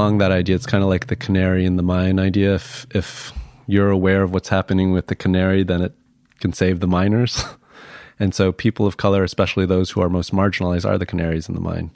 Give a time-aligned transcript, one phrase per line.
[0.00, 0.56] along that idea.
[0.56, 2.54] It's kind of like the canary in the mine idea.
[2.54, 3.32] If if
[3.66, 5.92] you're aware of what's happening with the canary, then it
[6.40, 7.44] can save the miners.
[8.18, 11.54] and so people of color, especially those who are most marginalized, are the canaries in
[11.54, 11.90] the mine.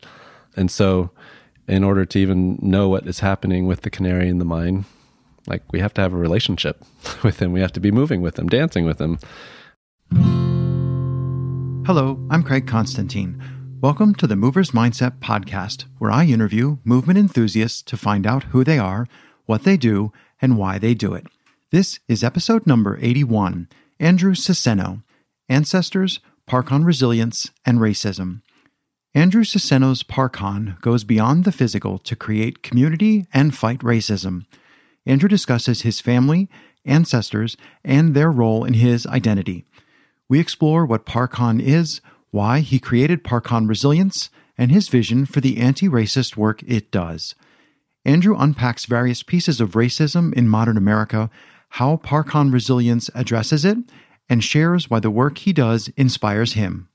[0.54, 1.11] And so
[1.66, 4.84] in order to even know what is happening with the canary in the mine,
[5.46, 6.84] like we have to have a relationship
[7.25, 7.52] with him.
[7.52, 9.18] We have to be moving with him, dancing with him.
[11.86, 13.54] Hello, I'm Craig Constantine.
[13.84, 18.64] Welcome to the Movers Mindset podcast, where I interview movement enthusiasts to find out who
[18.64, 19.06] they are,
[19.44, 21.26] what they do, and why they do it.
[21.70, 23.68] This is episode number 81
[24.00, 25.02] Andrew Suseno
[25.50, 28.40] Ancestors, Parcon Resilience, and Racism.
[29.14, 34.47] Andrew Suseno's Parcon goes beyond the physical to create community and fight racism.
[35.05, 36.48] Andrew discusses his family,
[36.86, 39.66] ancestors, and their role in his identity.
[40.27, 42.00] We explore what Parcon is,
[42.34, 47.36] why he created Parcon Resilience, and his vision for the anti racist work it does.
[48.05, 51.31] Andrew unpacks various pieces of racism in modern America,
[51.69, 53.78] how Parcon Resilience addresses it,
[54.28, 56.89] and shares why the work he does inspires him.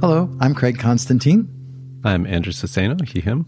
[0.00, 1.48] Hello, I'm Craig Constantine.
[2.02, 3.46] I'm Andrew Suseno, he, him.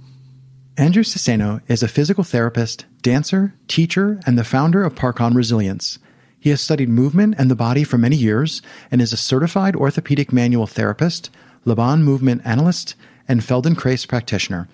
[0.77, 5.99] Andrew Suseno is a physical therapist, dancer, teacher, and the founder of Parcon Resilience.
[6.45, 10.31] He has studied movement and the body for many years and is a certified orthopedic
[10.31, 11.31] manual therapist,
[11.65, 14.69] Laban movement analyst, and Feldenkrais practitioner.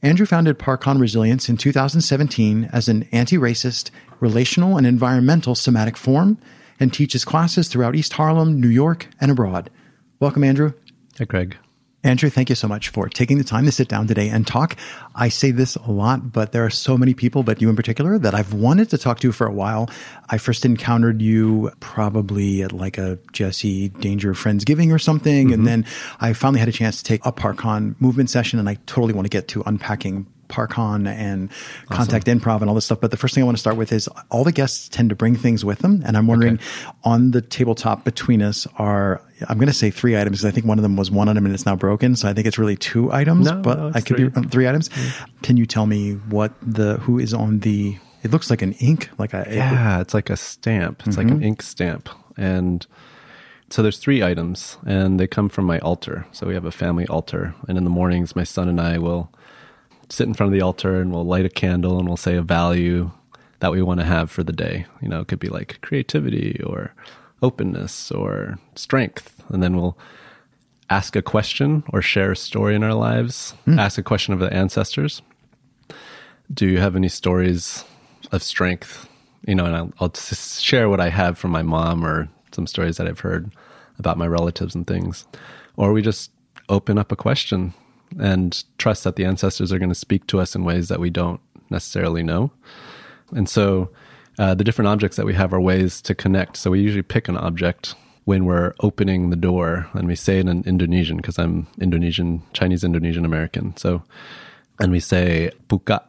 [0.00, 6.38] Andrew founded Parcon Resilience in 2017 as an anti racist, relational, and environmental somatic form
[6.80, 9.68] and teaches classes throughout East Harlem, New York, and abroad.
[10.20, 10.72] Welcome, Andrew.
[11.18, 11.58] Hey, Craig.
[12.04, 14.76] Andrew, thank you so much for taking the time to sit down today and talk.
[15.14, 18.18] I say this a lot, but there are so many people, but you in particular,
[18.18, 19.88] that I've wanted to talk to for a while.
[20.28, 25.46] I first encountered you probably at like a Jesse Danger Friendsgiving or something.
[25.46, 25.54] Mm-hmm.
[25.54, 25.86] And then
[26.20, 29.24] I finally had a chance to take a Parcon movement session, and I totally want
[29.24, 31.96] to get to unpacking Parcon and awesome.
[31.96, 33.00] contact improv and all this stuff.
[33.00, 35.14] But the first thing I want to start with is all the guests tend to
[35.14, 36.02] bring things with them.
[36.04, 36.64] And I'm wondering okay.
[37.04, 40.66] on the tabletop between us are, I'm going to say three items because I think
[40.66, 42.16] one of them was one item and it's now broken.
[42.16, 44.28] So I think it's really two items, no, but no, I could three.
[44.28, 44.90] be three items.
[45.42, 49.10] Can you tell me what the, who is on the, it looks like an ink,
[49.18, 51.00] like a, yeah, it's like a stamp.
[51.00, 51.18] It's mm-hmm.
[51.18, 51.44] like an mm-hmm.
[51.44, 52.08] ink stamp.
[52.36, 52.86] And,
[53.70, 57.06] so there's three items and they come from my altar so we have a family
[57.06, 59.32] altar and in the mornings my son and i will
[60.08, 62.42] sit in front of the altar and we'll light a candle and we'll say a
[62.42, 63.10] value
[63.60, 64.86] that we want to have for the day.
[65.00, 66.94] You know, it could be like creativity or
[67.42, 69.42] openness or strength.
[69.48, 69.98] And then we'll
[70.90, 73.78] ask a question or share a story in our lives, mm.
[73.78, 75.22] ask a question of the ancestors.
[76.52, 77.84] Do you have any stories
[78.32, 79.08] of strength?
[79.46, 82.96] You know, and I'll, I'll share what I have from my mom or some stories
[82.98, 83.50] that I've heard
[83.98, 85.26] about my relatives and things.
[85.76, 86.30] Or we just
[86.68, 87.74] open up a question
[88.18, 91.10] and trust that the ancestors are going to speak to us in ways that we
[91.10, 92.50] don't necessarily know.
[93.32, 93.90] And so
[94.38, 96.56] uh, the different objects that we have are ways to connect.
[96.56, 100.48] So we usually pick an object when we're opening the door and we say it
[100.48, 103.76] in Indonesian because I'm Indonesian, Chinese Indonesian American.
[103.76, 104.02] So,
[104.80, 106.02] and we say buka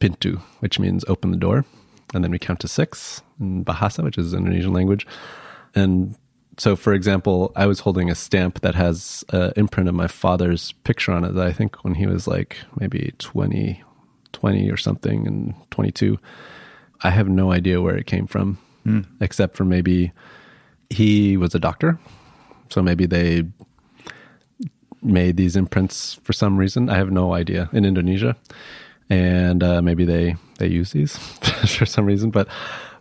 [0.00, 1.64] pintu, which means open the door.
[2.12, 5.06] And then we count to six in Bahasa, which is Indonesian language.
[5.74, 6.16] And
[6.58, 10.72] so for example, I was holding a stamp that has an imprint of my father's
[10.84, 13.82] picture on it that I think when he was like maybe 20,
[14.32, 16.18] 20 or something and 22.
[17.02, 19.06] I have no idea where it came from, mm.
[19.20, 20.12] except for maybe
[20.90, 21.98] he was a doctor.
[22.70, 23.44] So maybe they
[25.02, 26.88] made these imprints for some reason.
[26.88, 28.36] I have no idea in Indonesia.
[29.10, 31.16] And uh, maybe they, they use these
[31.76, 32.30] for some reason.
[32.30, 32.48] But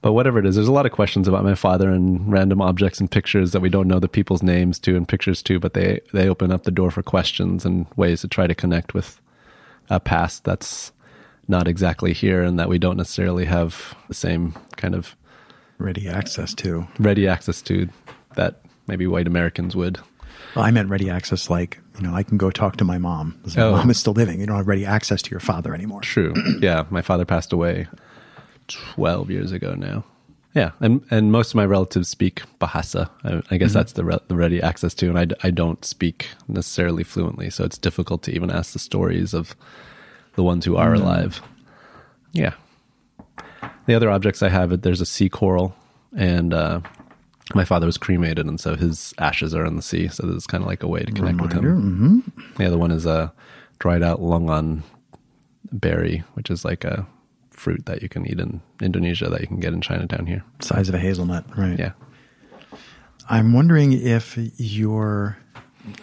[0.04, 3.00] but whatever it is, there's a lot of questions about my father and random objects
[3.00, 6.02] and pictures that we don't know the people's names to and pictures to, but they,
[6.12, 9.22] they open up the door for questions and ways to try to connect with
[9.90, 10.92] a past that's
[11.48, 15.16] not exactly here and that we don't necessarily have the same kind of
[15.78, 16.86] ready access to.
[17.00, 17.88] Ready access to
[18.36, 20.00] that maybe white Americans would.
[20.54, 23.40] Well, I meant ready access like, you know, I can go talk to my mom.
[23.56, 23.72] My oh.
[23.72, 24.42] mom is still living.
[24.42, 26.02] You don't have ready access to your father anymore.
[26.02, 26.34] True.
[26.62, 26.84] yeah.
[26.90, 27.88] My father passed away
[28.68, 30.04] 12 years ago now.
[30.56, 33.10] Yeah, and and most of my relatives speak Bahasa.
[33.24, 33.74] I, I guess mm-hmm.
[33.80, 37.64] that's the, re- the ready access to, and I, I don't speak necessarily fluently, so
[37.64, 39.56] it's difficult to even ask the stories of
[40.36, 41.04] the ones who are mm-hmm.
[41.04, 41.42] alive.
[42.34, 42.54] Yeah.
[43.88, 45.76] The other objects I have, there's a sea coral,
[46.16, 46.82] and uh,
[47.56, 50.08] my father was cremated, and so his ashes are in the sea.
[50.08, 51.76] So this is kind of like a way to connect Reminder.
[51.76, 52.26] with him.
[52.28, 52.58] Mm-hmm.
[52.58, 53.34] The other one is a
[53.80, 54.84] dried out longan
[55.72, 57.08] berry, which is like a
[57.54, 60.44] fruit that you can eat in Indonesia that you can get in Chinatown here.
[60.60, 61.78] Size of a hazelnut, right?
[61.80, 61.92] Yeah.
[63.30, 65.38] I'm wondering if your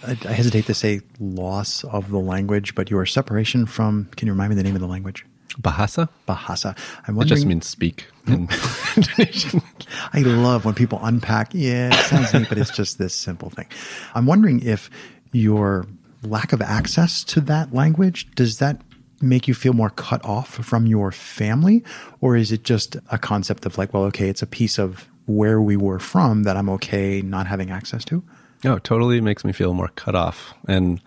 [0.06, 4.06] I, I hesitate to say loss of the language, but your separation from.
[4.16, 5.26] Can you remind me the name of the language?
[5.60, 6.08] Bahasa?
[6.28, 6.76] Bahasa.
[7.08, 7.36] I'm It wondering.
[7.36, 8.48] just means speak in
[8.96, 9.62] Indonesian.
[10.12, 11.52] I love when people unpack.
[11.52, 13.66] Yeah, it sounds neat, but it's just this simple thing.
[14.14, 14.88] I'm wondering if
[15.32, 15.86] your
[16.22, 18.80] lack of access to that language does that
[19.20, 21.84] make you feel more cut off from your family,
[22.20, 25.60] or is it just a concept of like, well, okay, it's a piece of where
[25.60, 28.22] we were from that I'm okay not having access to?
[28.64, 30.54] No, totally makes me feel more cut off.
[30.66, 31.00] And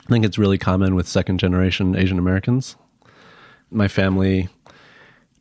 [0.00, 2.76] I think it's really common with second generation Asian Americans.
[3.70, 4.48] My family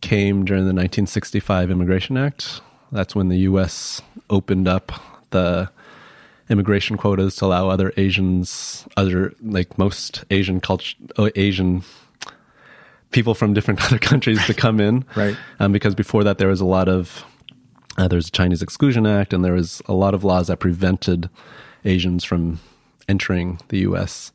[0.02, 2.62] came during the 1965 Immigration Act.
[2.92, 4.02] That's when the U.S.
[4.30, 4.92] opened up
[5.32, 5.70] the
[6.50, 10.96] immigration quotas to allow other Asians, other like most Asian culture,
[11.36, 11.84] Asian
[13.12, 15.06] people from different other countries to come in.
[15.16, 15.38] Right.
[15.60, 17.24] Um, because before that, there was a lot of
[17.98, 20.60] uh, there was a Chinese Exclusion Act, and there was a lot of laws that
[20.60, 21.30] prevented
[21.86, 22.60] Asians from
[23.08, 24.32] entering the U.S.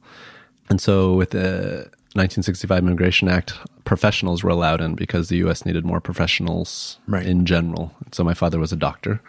[0.70, 3.54] And so, with the 1965 Immigration Act,
[3.84, 5.66] professionals were allowed in because the U.S.
[5.66, 7.26] needed more professionals Right.
[7.26, 7.92] in general.
[8.12, 9.20] So, my father was a doctor,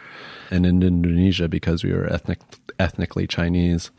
[0.52, 2.38] and in Indonesia, because we were ethnic,
[2.80, 3.92] ethnically Chinese,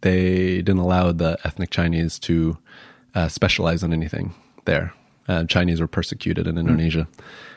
[0.00, 2.56] they didn't allow the ethnic Chinese to
[3.14, 4.34] uh, specialize in anything
[4.64, 4.92] there.
[5.26, 7.06] Uh, Chinese were persecuted in Indonesia.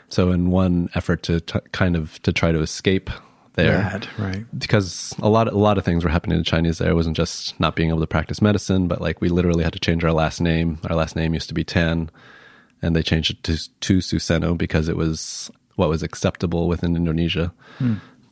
[0.10, 3.10] So, in one effort to t- kind of to try to escape
[3.54, 4.46] there, That, right.
[4.58, 6.90] because a lot a lot of things were happening to Chinese there.
[6.92, 9.80] It wasn't just not being able to practice medicine, but like we literally had to
[9.80, 10.80] change our last name.
[10.90, 12.10] Our last name used to be Tan,
[12.82, 17.54] and they changed it to to Suseno because it was what was acceptable within Indonesia.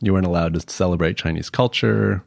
[0.00, 2.22] You weren't allowed to celebrate Chinese culture.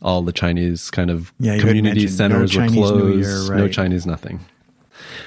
[0.00, 3.48] All the Chinese kind of Yeah, community mentioned no centers were closed.
[3.50, 3.68] Year, No.
[3.68, 4.40] Chinese nothing.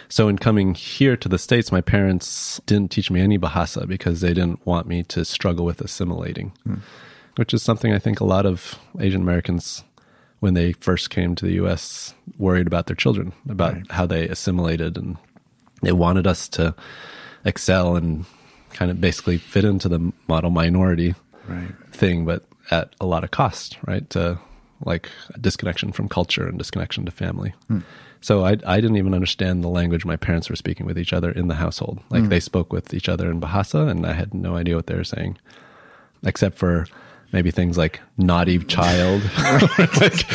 [0.09, 4.21] So in coming here to the States, my parents didn't teach me any Bahasa because
[4.21, 6.51] they didn't want me to struggle with assimilating,
[7.35, 9.83] which is something I think a lot of Asian Americans,
[10.39, 13.91] when they first came to the US, worried about their children, about Right.
[13.91, 14.97] how they assimilated.
[14.97, 15.17] And
[15.81, 16.73] they wanted us to
[17.43, 18.25] excel and
[18.73, 21.15] kind of basically fit into the model minority
[21.47, 21.71] Right.
[21.91, 24.09] thing, but at a lot of cost, right?
[24.11, 24.39] To
[24.83, 27.53] like a disconnection from culture and disconnection to family.
[28.21, 31.31] So I I didn't even understand the language my parents were speaking with each other
[31.31, 31.99] in the household.
[32.09, 34.95] Like they spoke with each other in Bahasa, and I had no idea what they
[34.95, 35.37] were saying,
[36.23, 36.87] except for
[37.31, 39.21] maybe things like naughty child,
[40.01, 40.25] like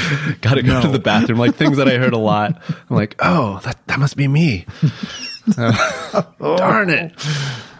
[0.41, 2.61] gotta go to the bathroom, like things that I heard a lot.
[2.89, 4.67] I'm like, oh, that that must be me.
[5.59, 7.13] Uh, darn it!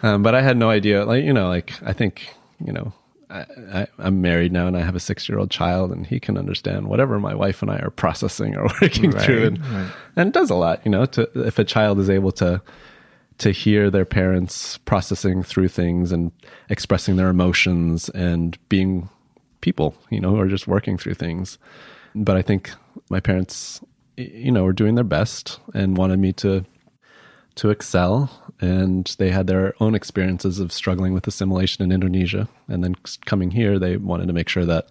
[0.03, 1.05] Um, but I had no idea.
[1.05, 2.27] Like you know, like I think
[2.65, 2.91] you know,
[3.31, 3.45] I,
[3.81, 6.37] I, I'm married now and I have a six year old child, and he can
[6.37, 9.91] understand whatever my wife and I are processing or working Right, through, and, right.
[10.15, 10.81] and it does a lot.
[10.85, 12.61] You know, to if a child is able to
[13.37, 16.31] to hear their parents processing through things and
[16.69, 19.09] expressing their emotions and being
[19.61, 21.57] people, you know, or just working through things.
[22.13, 22.71] But I think
[23.09, 23.79] my parents,
[24.17, 26.65] you know, were doing their best and wanted me to
[27.55, 28.29] to excel
[28.61, 33.51] and they had their own experiences of struggling with assimilation in Indonesia and then coming
[33.51, 34.87] here they wanted to make sure that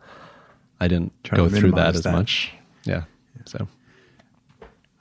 [0.80, 2.12] I didn't Try go through that as that.
[2.12, 2.52] much.
[2.84, 3.04] Yeah.
[3.46, 3.68] So,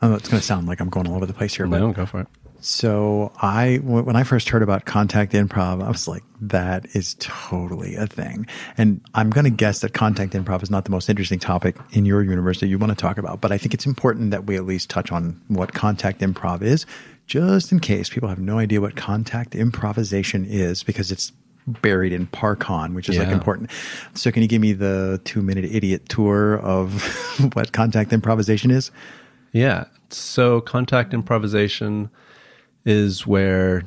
[0.01, 1.91] Oh, it's going to sound like I'm going all over the place here, but no,
[1.91, 2.27] go for it.
[2.61, 7.95] So I, when I first heard about contact improv, I was like, that is totally
[7.95, 8.47] a thing.
[8.77, 12.05] And I'm going to guess that contact improv is not the most interesting topic in
[12.05, 14.57] your universe that you want to talk about, but I think it's important that we
[14.57, 16.85] at least touch on what contact improv is,
[17.29, 21.31] just in case people have no idea what contact improvisation is, because it's
[21.67, 23.69] buried in Parcon, which is like important.
[24.15, 27.03] So can you give me the two minute idiot tour of
[27.53, 28.89] what contact improvisation is?
[29.51, 29.85] Yeah.
[30.09, 32.09] So contact improvisation
[32.83, 33.83] is where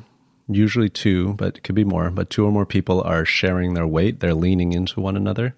[0.47, 3.87] usually two, but it could be more, but two or more people are sharing their
[3.87, 4.21] weight.
[4.21, 5.53] They're leaning into one another.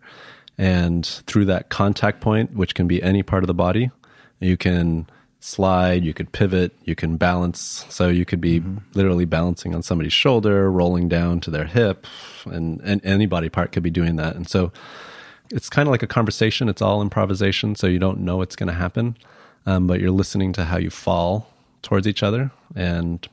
[0.58, 3.92] And through that contact point, which can be any part of the body,
[4.39, 5.08] you can
[5.46, 7.86] slide, you could pivot, you can balance.
[7.90, 12.08] So you could be literally balancing on somebody's shoulder, rolling down to their hip,
[12.46, 14.36] and, and any body part could be doing that.
[14.36, 14.72] And so
[15.52, 16.70] it's kind of like a conversation.
[16.70, 19.18] It's all improvisation, so you don't know what's going to happen,
[19.66, 21.48] um, but you're listening to how you fall
[21.82, 22.52] towards each other.
[22.75, 23.28] And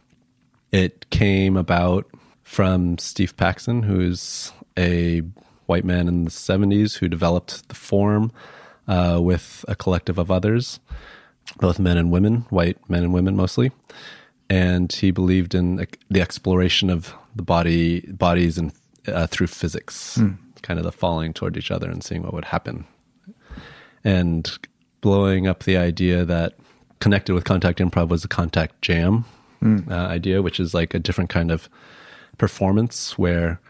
[0.71, 2.07] it came about
[2.42, 5.23] from Steve Paxton, who's a
[5.66, 8.31] white man in the 70s who developed the form
[8.87, 10.81] uh, with a collective of others,
[11.59, 13.73] both men and women, white men and women mostly.
[14.49, 18.73] And he believed in the exploration of the body, bodies, and
[19.06, 20.21] uh, through physics,
[20.62, 22.85] kind of the falling toward each other and seeing what would happen.
[24.04, 24.50] And
[25.00, 26.54] blowing up the idea that
[27.00, 29.25] connected with contact improv was the contact jam
[29.90, 31.68] uh, idea, which is like a different kind of
[32.38, 33.61] performance where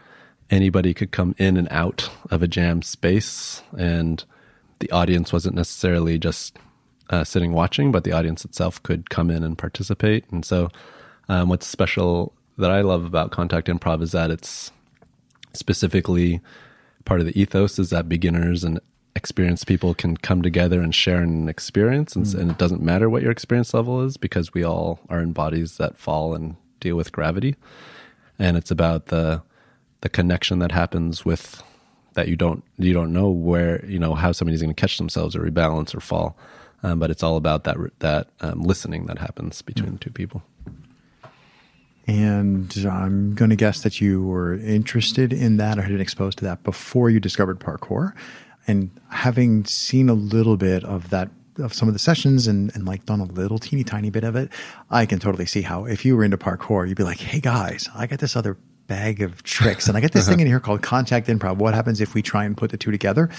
[0.49, 4.23] anybody could come in and out of a jam space and
[4.79, 6.57] the audience wasn't necessarily just
[7.09, 10.25] uh, sitting watching, but the audience itself could come in and participate.
[10.31, 10.69] And so,
[11.29, 14.71] um, what's special that I love about contact improv is that it's
[15.53, 16.41] specifically
[17.05, 18.79] part of the ethos is that beginners and
[19.15, 22.39] experienced people can come together and share an experience and, mm.
[22.39, 25.77] and, it doesn't matter what your experience level is because we all are in bodies
[25.77, 27.55] that fall and deal with gravity
[28.39, 29.41] and it's about the
[30.01, 31.61] the connection that happens with
[32.13, 35.35] that you don't you don't know where you know how somebody's going to catch themselves
[35.35, 36.35] or rebalance or fall
[36.83, 39.93] um, but it's all about that that um, listening that happens between mm.
[39.93, 40.43] the two people
[42.07, 46.37] and I'm going to guess that you were interested in that or had been exposed
[46.39, 48.13] to that before you discovered parkour.
[48.67, 52.85] And having seen a little bit of that, of some of the sessions and, and
[52.85, 54.49] like done a little teeny tiny bit of it,
[54.89, 57.89] I can totally see how if you were into parkour, you'd be like, hey guys,
[57.95, 60.81] I got this other bag of tricks and I got this thing in here called
[60.81, 61.57] contact improv.
[61.57, 63.29] What happens if we try and put the two together?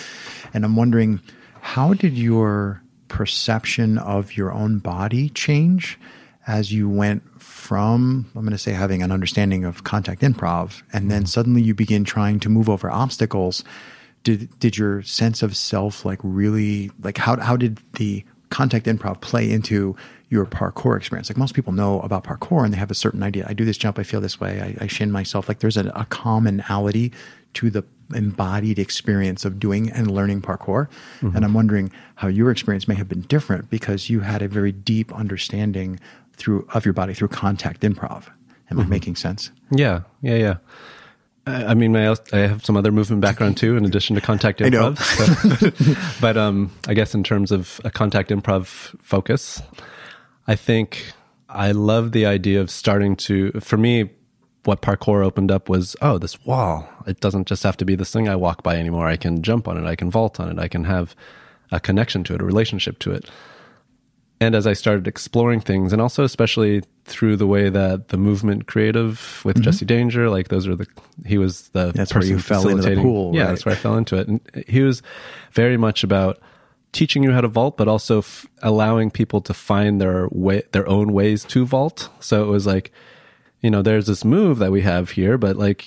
[0.54, 1.20] And I'm wondering,
[1.60, 2.82] how did your
[3.14, 6.00] perception of your own body change
[6.48, 11.12] as you went from, I'm going to say, having an understanding of contact improv, and
[11.12, 11.26] then mm-hmm.
[11.26, 13.62] suddenly you begin trying to move over obstacles.
[14.24, 19.20] Did did your sense of self like really like how how did the contact improv
[19.20, 19.94] play into
[20.34, 21.30] your parkour experience?
[21.30, 23.46] Like most people know about parkour and they have a certain idea.
[23.48, 25.48] I do this jump, I feel this way, I, I shin myself.
[25.48, 27.12] Like there's a, a commonality
[27.54, 30.88] to the embodied experience of doing and learning parkour.
[31.20, 31.36] Mm-hmm.
[31.36, 34.72] And I'm wondering how your experience may have been different because you had a very
[34.72, 36.00] deep understanding
[36.34, 38.26] through of your body through contact improv.
[38.70, 38.80] Am mm-hmm.
[38.80, 39.52] I making sense?
[39.70, 40.56] Yeah, yeah, yeah.
[41.46, 44.98] I mean, I, I have some other movement background too, in addition to contact improv.
[44.98, 48.66] So, but um, I guess in terms of a contact improv
[49.00, 49.62] focus,
[50.46, 51.12] I think
[51.48, 53.52] I love the idea of starting to.
[53.60, 54.10] For me,
[54.64, 56.88] what parkour opened up was, oh, this wall.
[57.06, 59.06] It doesn't just have to be this thing I walk by anymore.
[59.06, 59.86] I can jump on it.
[59.86, 60.58] I can vault on it.
[60.58, 61.14] I can have
[61.70, 63.30] a connection to it, a relationship to it
[64.40, 68.66] and as I started exploring things, and also especially through the way that the movement
[68.66, 69.62] creative with mm-hmm.
[69.62, 70.86] Jesse Danger, like those are the
[71.24, 73.34] he was the that's where you fell into the pool.
[73.34, 75.02] Yeah, that's where I fell into it, and he was
[75.52, 76.40] very much about
[76.94, 80.88] teaching you how to vault, but also f- allowing people to find their way, their
[80.88, 82.08] own ways to vault.
[82.20, 82.92] So it was like,
[83.60, 85.86] you know, there's this move that we have here, but like,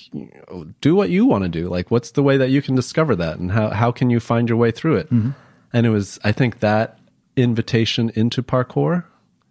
[0.80, 1.68] do what you want to do.
[1.68, 4.48] Like, what's the way that you can discover that, and how how can you find
[4.48, 5.10] your way through it?
[5.10, 5.30] Mm-hmm.
[5.72, 6.98] And it was, I think that
[7.36, 9.04] invitation into parkour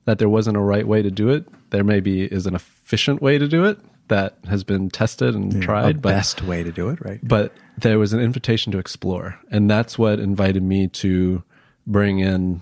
[0.05, 1.45] that there wasn't a right way to do it.
[1.69, 5.61] There maybe is an efficient way to do it that has been tested and yeah,
[5.61, 6.01] tried.
[6.01, 7.19] but, best way to do it, right?
[7.21, 11.43] But there was an invitation to explore, and that's what invited me to
[11.87, 12.61] bring in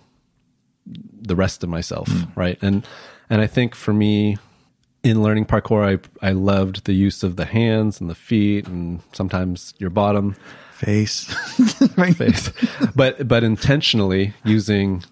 [0.85, 2.31] the rest of myself, mm.
[2.37, 2.57] right?
[2.61, 2.87] And
[3.29, 4.37] and I think for me,
[5.03, 9.01] in learning parkour, I I loved the use of the hands and the feet, and
[9.11, 10.35] sometimes your bottom
[10.73, 11.23] face,
[12.15, 12.51] face,
[12.95, 15.03] but but intentionally using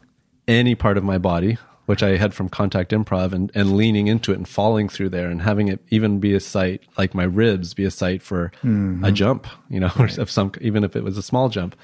[0.48, 4.32] any part of my body, which I had from contact improv, and, and leaning into
[4.32, 7.74] it and falling through there and having it even be a site like my ribs
[7.74, 9.04] be a site for mm-hmm.
[9.04, 10.18] a jump, you know, right.
[10.18, 11.76] of some even if it was a small jump.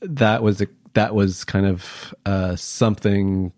[0.00, 3.52] That was a, that was kind of uh, something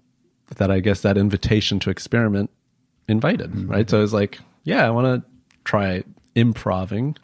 [0.57, 2.51] that I guess that invitation to experiment
[3.09, 3.71] invited, mm-hmm.
[3.71, 3.89] right?
[3.89, 5.31] So I was like, yeah, I want to
[5.65, 6.03] try
[6.35, 7.17] improving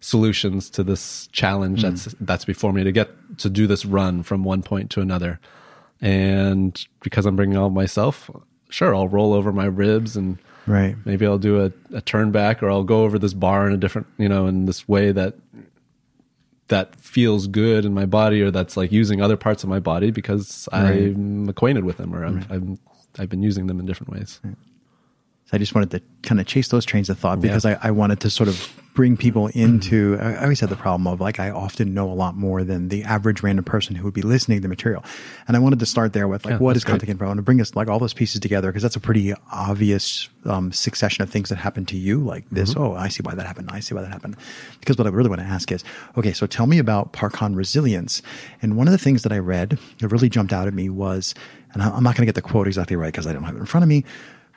[0.00, 1.82] solutions to this challenge mm.
[1.82, 5.40] that's that's before me to get to do this run from one point to another
[6.00, 8.30] and because I'm bringing all myself,
[8.68, 10.96] sure, I'll roll over my ribs and right.
[11.04, 13.76] maybe I'll do a, a turn back or I'll go over this bar in a
[13.76, 15.34] different, you know, in this way that
[16.68, 20.10] that feels good in my body or that's like using other parts of my body
[20.10, 20.90] because right.
[20.90, 22.50] I'm acquainted with them or I'm, right.
[22.50, 22.78] I'm,
[23.18, 24.40] I've been using them in different ways.
[24.42, 24.56] Right.
[25.46, 27.78] So I just wanted to kind of chase those trains of thought because yeah.
[27.82, 30.18] I, I, wanted to sort of bring people into.
[30.20, 33.04] I always had the problem of like I often know a lot more than the
[33.04, 35.04] average random person who would be listening to the material,
[35.46, 37.42] and I wanted to start there with like yeah, what is contact improv and to
[37.42, 41.30] bring us like all those pieces together because that's a pretty obvious um, succession of
[41.30, 42.70] things that happen to you like this.
[42.70, 42.82] Mm-hmm.
[42.82, 43.68] Oh, I see why that happened.
[43.70, 44.36] I see why that happened.
[44.80, 45.84] Because what I really want to ask is,
[46.16, 48.22] okay, so tell me about Parcon resilience.
[48.62, 51.34] And one of the things that I read that really jumped out at me was,
[51.74, 53.60] and I'm not going to get the quote exactly right because I don't have it
[53.60, 54.04] in front of me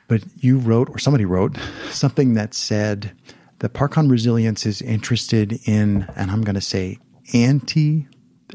[0.08, 1.56] but you wrote, or somebody wrote,
[1.90, 3.12] something that said
[3.60, 6.98] that Parcon Resilience is interested in, and I'm going to say
[7.32, 8.06] anti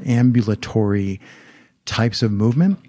[0.05, 1.21] ambulatory
[1.85, 2.79] types of movement.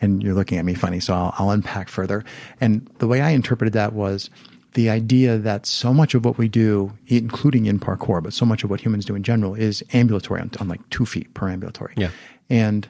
[0.00, 2.24] And you're looking at me funny, so I'll, I'll unpack further.
[2.60, 4.30] And the way I interpreted that was
[4.74, 8.62] the idea that so much of what we do, including in parkour, but so much
[8.62, 11.94] of what humans do in general, is ambulatory on, on like two feet per ambulatory.
[11.96, 12.10] Yeah.
[12.50, 12.86] And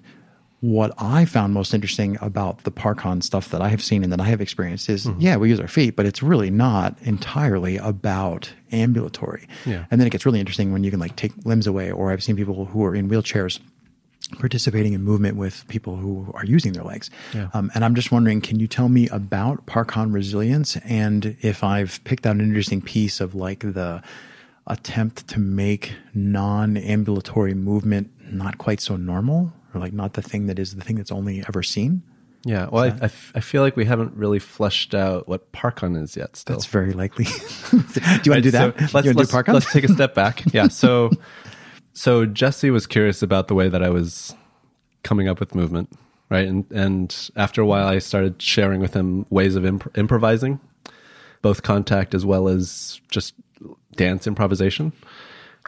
[0.67, 4.21] what I found most interesting about the Parcon stuff that I have seen and that
[4.21, 5.21] I have experienced is, mm-hmm.
[5.21, 9.47] yeah, we use our feet, but it's really not entirely about ambulatory.
[9.65, 9.87] Yeah.
[9.93, 12.23] And then it gets really interesting when you can like take limbs away, or I've
[12.23, 13.61] seen people who are in wheelchairs
[14.41, 17.11] participating in movement with people who are using their legs.
[17.33, 17.49] Yeah.
[17.55, 22.03] Um, and I'm just wondering, can you tell me about Parcon resilience and if I've
[22.03, 24.03] picked out an interesting piece of like the
[24.67, 30.59] attempt to make non-ambulatory movement not quite so normal or like not the thing that
[30.59, 32.03] is the thing that's only ever seen?
[32.45, 36.01] Yeah, well, I, I, f- I feel like we haven't really fleshed out what Parcon
[36.01, 36.37] is yet.
[36.37, 37.25] Still, That's very likely.
[37.71, 38.79] do you want to do that?
[38.79, 39.55] So let's, let's, do Parcon?
[39.55, 40.45] let's take a step back.
[40.55, 40.69] Yeah.
[40.69, 41.11] So,
[41.93, 44.33] so Jesse was curious about the way that I was
[45.03, 45.91] coming up with movement,
[46.31, 46.47] right?
[46.47, 50.61] And and after a while, I started sharing with him ways of imp- improvising,
[51.43, 53.35] both contact as well as just
[53.97, 54.93] dance improvisation.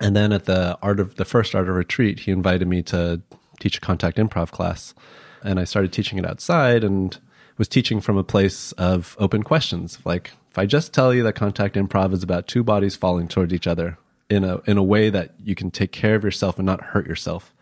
[0.00, 3.20] And then at the art of the first art of retreat, he invited me to
[3.58, 4.94] teach a contact improv class,
[5.42, 7.18] and I started teaching it outside and
[7.56, 9.98] was teaching from a place of open questions.
[10.04, 13.52] Like, if I just tell you that contact improv is about two bodies falling towards
[13.52, 13.98] each other
[14.30, 17.06] in a in a way that you can take care of yourself and not hurt
[17.06, 17.52] yourself,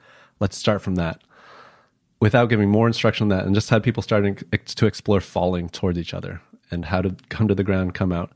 [0.41, 1.23] let's start from that.
[2.21, 5.99] Without giving more instruction on that, and just had people starting to explore falling towards
[5.99, 8.33] each other and how to come to the ground, come out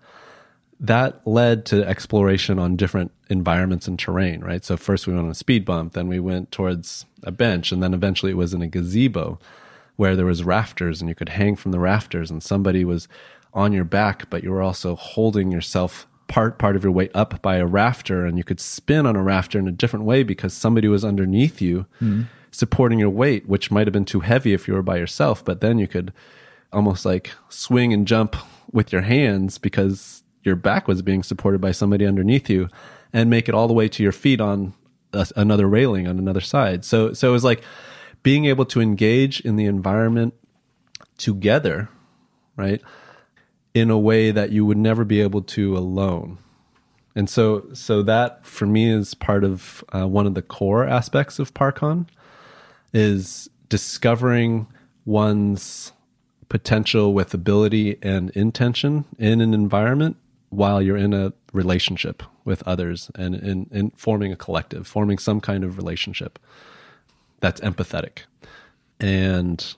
[0.80, 4.64] that led to exploration on different environments and terrain, right?
[4.64, 7.82] So first we went on a speed bump, then we went towards a bench, and
[7.82, 9.38] then eventually it was in a gazebo
[9.96, 13.06] where there was rafters and you could hang from the rafters and somebody was
[13.52, 17.42] on your back, but you were also holding yourself part part of your weight up
[17.42, 20.54] by a rafter and you could spin on a rafter in a different way because
[20.54, 22.22] somebody was underneath you hmm.
[22.52, 25.60] supporting your weight, which might have been too heavy if you were by yourself, but
[25.60, 26.12] then you could
[26.72, 28.36] almost like swing and jump
[28.72, 32.68] with your hands because your back was being supported by somebody underneath you
[33.12, 34.74] and make it all the way to your feet on
[35.12, 36.84] a, another railing on another side.
[36.84, 37.62] So so it was like
[38.22, 40.34] being able to engage in the environment
[41.18, 41.88] together,
[42.56, 42.80] right?
[43.74, 46.38] In a way that you would never be able to alone.
[47.14, 51.38] And so so that for me is part of uh, one of the core aspects
[51.38, 52.06] of Parcon
[52.92, 54.66] is discovering
[55.04, 55.92] one's
[56.48, 60.16] potential with ability and intention in an environment
[60.50, 65.40] while you're in a relationship with others and in, in forming a collective, forming some
[65.40, 66.38] kind of relationship
[67.40, 68.20] that's empathetic.
[68.98, 69.74] And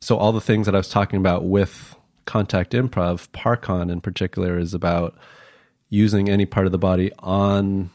[0.00, 4.58] so all the things that I was talking about with contact improv, Parcon in particular
[4.58, 5.16] is about
[5.90, 7.90] using any part of the body on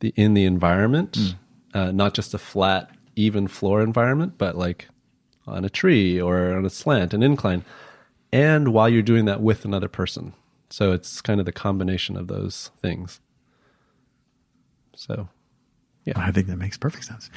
[0.00, 1.34] the in the environment,
[1.74, 4.88] uh, not just a flat, even floor environment, but like
[5.46, 7.64] on a tree or on a slant, an incline,
[8.32, 10.32] and while you're doing that with another person.
[10.70, 13.20] So it's kind of the combination of those things.
[14.94, 15.28] So,
[16.04, 16.14] yeah.
[16.16, 17.30] I think that makes perfect sense.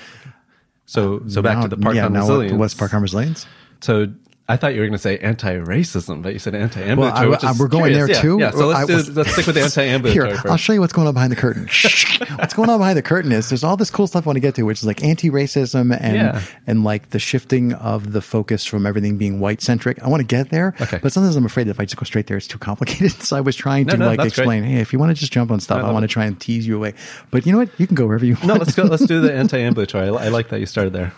[0.85, 2.57] So, so back Now- to the park yeah, now resilience.
[2.59, 3.45] What's Parcon resilience?
[3.81, 4.13] So
[4.45, 7.29] I thought you were going to say anti-racism, but you said anti-ambulatory.
[7.29, 8.17] Well, I- I- uh, we're going curious.
[8.19, 8.39] there too.
[8.41, 10.51] Yeah, so let's, I do, was- let's stick with the anti-ambulatory Here, first.
[10.51, 11.63] I'll show you what's going on behind the curtain.
[12.37, 14.41] what's going on behind the curtain is there's all this cool stuff I want to
[14.41, 16.41] get to, which is like anti-racism and Yeah.
[16.67, 20.03] and like the shifting of the focus from everything being white centric.
[20.03, 20.99] I want to get there, Okay.
[21.01, 23.11] but sometimes I'm afraid that if I just go straight there, it's too complicated.
[23.23, 24.43] so I was trying to no, like that's great.
[24.43, 26.25] explain, hey, if you want to just jump on stuff, I I, want to try
[26.25, 26.95] and tease you away.
[27.31, 27.69] But you know what?
[27.79, 28.47] You can go wherever you want.
[28.47, 28.83] no, let's go.
[28.83, 30.09] Let's do the anti-ambulatory.
[30.09, 31.13] I, I like that you started there.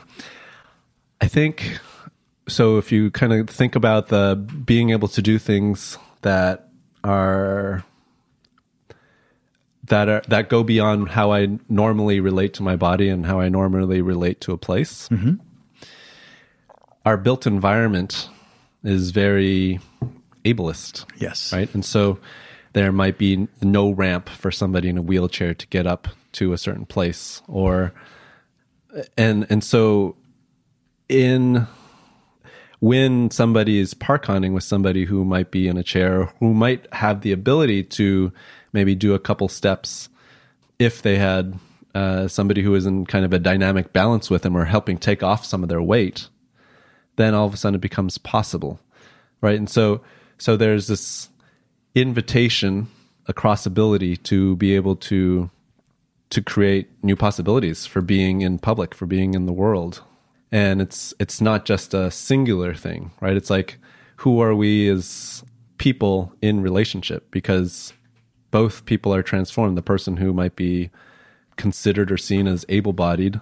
[1.21, 1.79] I think
[2.47, 2.77] so.
[2.77, 6.69] If you kind of think about the being able to do things that
[7.03, 7.83] are
[9.85, 13.49] that are that go beyond how I normally relate to my body and how I
[13.49, 15.07] normally relate to a place.
[15.09, 15.35] Mm-hmm.
[17.05, 18.29] Our built environment
[18.83, 19.79] is very
[20.43, 21.53] ableist Yes.
[21.53, 21.71] right?
[21.73, 22.19] And so
[22.73, 26.57] there might be no ramp for somebody in a wheelchair to get up to a
[26.57, 27.93] certain place or
[29.17, 30.15] and and so
[31.09, 31.67] in
[32.85, 37.21] when somebody is parconing with somebody who might be in a chair who might have
[37.21, 38.31] the ability to
[38.73, 40.07] maybe do a couple steps
[40.77, 41.57] if they had
[41.95, 45.23] uh, somebody who is in kind of a dynamic balance with them or helping take
[45.23, 46.29] off some of their weight
[47.15, 48.79] then all of a sudden it becomes possible
[49.41, 49.57] right?
[49.57, 50.01] And so
[50.37, 51.29] so there's this
[51.95, 52.85] invitation
[53.27, 55.49] across ability to be able to
[56.29, 60.03] to create new possibilities for being in public for being in the world
[60.51, 63.35] and it's it's not just a singular thing right?
[63.35, 63.77] It's like
[64.17, 65.43] who are we as
[65.77, 67.29] people in relationship?
[67.31, 67.93] Because
[68.51, 69.77] both people are transformed.
[69.77, 70.89] The person who might be
[71.57, 73.39] considered or seen as able-bodied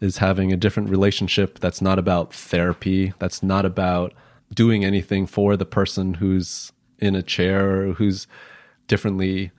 [0.00, 4.12] is having a different relationship that's not about therapy that's not about
[4.54, 8.26] doing anything for the person who's in a chair or who's
[8.86, 9.50] differently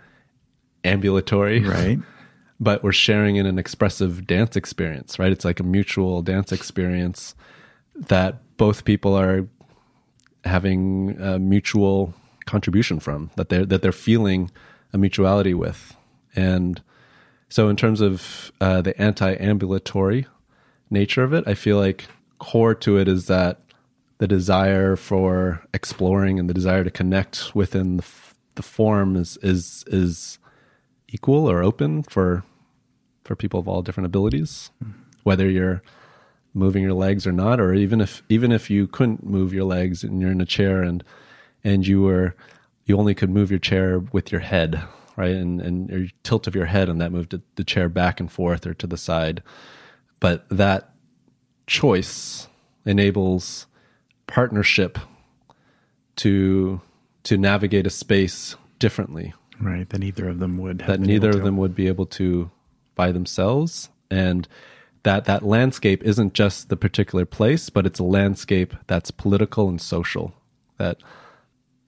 [0.84, 1.62] ambulatory.
[1.62, 2.00] Right.
[2.60, 5.32] but we're sharing in an expressive dance experience, right?
[5.32, 7.36] It's like a mutual dance experience
[7.96, 9.48] that both people are
[10.44, 12.14] having a mutual
[12.46, 14.50] contribution from that they're that they're feeling
[14.94, 15.96] a mutuality with,
[16.36, 16.82] and
[17.50, 20.26] so in terms of uh, the anti-ambulatory,
[20.90, 21.44] nature of it.
[21.48, 22.06] I feel like
[22.40, 23.60] core to it is that
[24.20, 28.06] the desire for exploring and the desire to connect within the,
[28.56, 30.37] the form is is is
[31.10, 32.44] equal or open for
[33.24, 34.72] for people of all different abilities,
[35.24, 35.82] whether you're
[36.54, 40.04] moving your legs or not, or even if even if you couldn't move your legs
[40.04, 41.04] and you're in a chair and
[41.64, 42.36] and you were
[42.86, 44.82] you only could move your chair with your head,
[45.16, 45.36] right?
[45.36, 48.66] And and your tilt of your head and that moved the chair back and forth
[48.66, 49.44] or to the side.
[50.20, 50.92] But that
[51.68, 52.48] choice
[52.86, 53.68] enables
[54.26, 54.98] partnership
[56.18, 56.82] to
[57.24, 59.34] to navigate a space differently.
[59.60, 62.52] Right, that neither of them would that neither of them would be able to
[62.96, 64.48] by themselves and
[65.04, 69.82] that that landscape isn't just the particular place but it's a landscape that's political and
[69.82, 70.34] social
[70.78, 70.98] that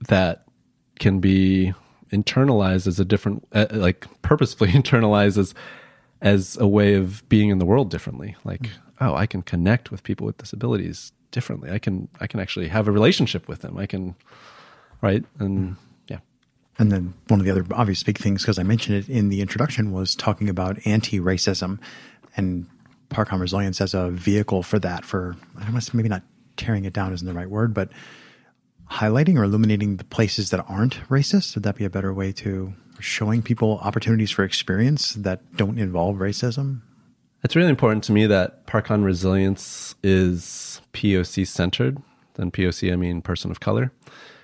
[0.07, 0.45] that
[0.99, 1.73] can be
[2.11, 5.53] internalized as a different uh, like purposefully internalized as
[6.21, 8.35] as a way of being in the world differently.
[8.43, 8.71] Like mm.
[9.01, 11.71] oh i can connect with people with disabilities differently.
[11.71, 13.77] I can i can actually have a relationship with them.
[13.77, 14.15] I can
[15.01, 15.23] right?
[15.39, 15.75] And mm.
[16.79, 19.41] And then one of the other obvious big things, because I mentioned it in the
[19.41, 21.79] introduction, was talking about anti racism
[22.37, 22.67] and
[23.09, 26.23] Parcon Resilience as a vehicle for that, for I must maybe not
[26.55, 27.89] tearing it down isn't the right word, but
[28.89, 31.55] highlighting or illuminating the places that aren't racist.
[31.55, 36.17] Would that be a better way to showing people opportunities for experience that don't involve
[36.17, 36.81] racism?
[37.43, 41.97] It's really important to me that Parcon Resilience is POC centered.
[42.37, 43.91] And POC, I mean person of color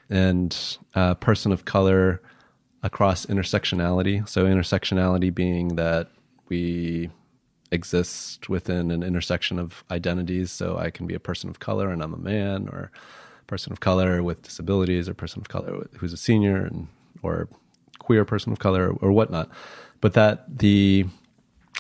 [0.10, 2.22] and uh, person of color
[2.84, 4.28] across intersectionality.
[4.28, 6.10] So, intersectionality being that
[6.50, 7.10] we
[7.72, 10.52] exist within an intersection of identities.
[10.52, 12.92] So, I can be a person of color and I'm a man, or
[13.42, 16.88] a person of color with disabilities, or person of color who's a senior, and
[17.24, 17.50] or
[18.00, 19.50] queer person of color, or whatnot.
[20.02, 21.06] But that the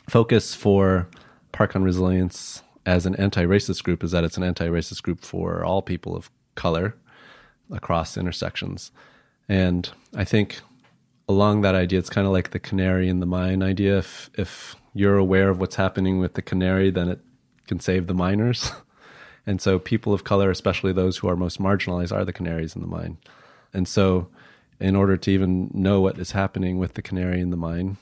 [0.09, 1.07] focus for
[1.53, 6.15] Parcon Resilience as an anti-racist group is that it's an anti-racist group for all people
[6.15, 6.95] of color
[7.71, 8.91] across intersections.
[9.47, 10.61] And I think
[11.27, 13.97] along that idea, it's kind of like the canary in the mine idea.
[13.97, 17.19] If if you're aware of what's happening with the canary, then it
[17.67, 18.71] can save the miners.
[19.45, 22.81] and so people of color, especially those who are most marginalized, are the canaries in
[22.81, 23.17] the mine.
[23.73, 24.29] And so
[24.79, 27.97] in order to even know what is happening with the canary in the mine,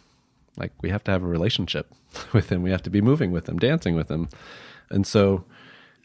[0.58, 1.92] like we have to have a relationship
[2.34, 2.62] with him.
[2.64, 4.30] We have to be moving with him, dancing with him.
[4.90, 5.46] And so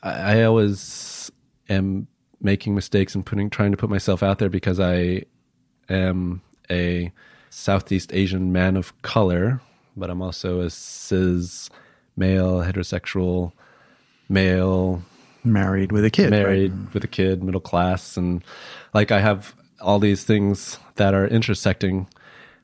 [0.03, 1.31] I, I always
[1.69, 2.09] am
[2.41, 5.23] making mistakes and putting trying to put myself out there because I
[5.89, 7.13] am a
[7.51, 9.61] Southeast Asian man of color,
[9.97, 11.71] but I'm also a cis
[12.17, 13.53] male heterosexual
[14.29, 15.03] male
[15.45, 16.95] married with a kid married right?
[16.95, 18.45] with a kid middle class and
[18.93, 22.09] like I have all these things that are intersecting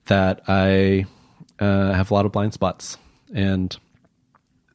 [0.07, 1.07] that I
[1.61, 2.99] uh, have a lot of blind spots
[3.33, 3.77] and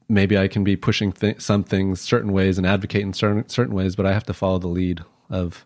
[0.10, 3.76] maybe I can be pushing th- some things certain ways and advocate in certain certain
[3.76, 5.66] ways, but I have to follow the lead of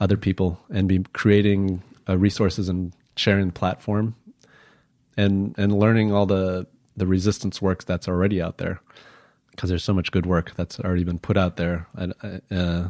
[0.00, 4.16] other people and be creating uh, resources and sharing the platform
[5.16, 8.80] and and learning all the the resistance work that's already out there.
[9.50, 11.86] Because there's so much good work that's already been put out there.
[11.94, 12.14] And,
[12.50, 12.88] uh,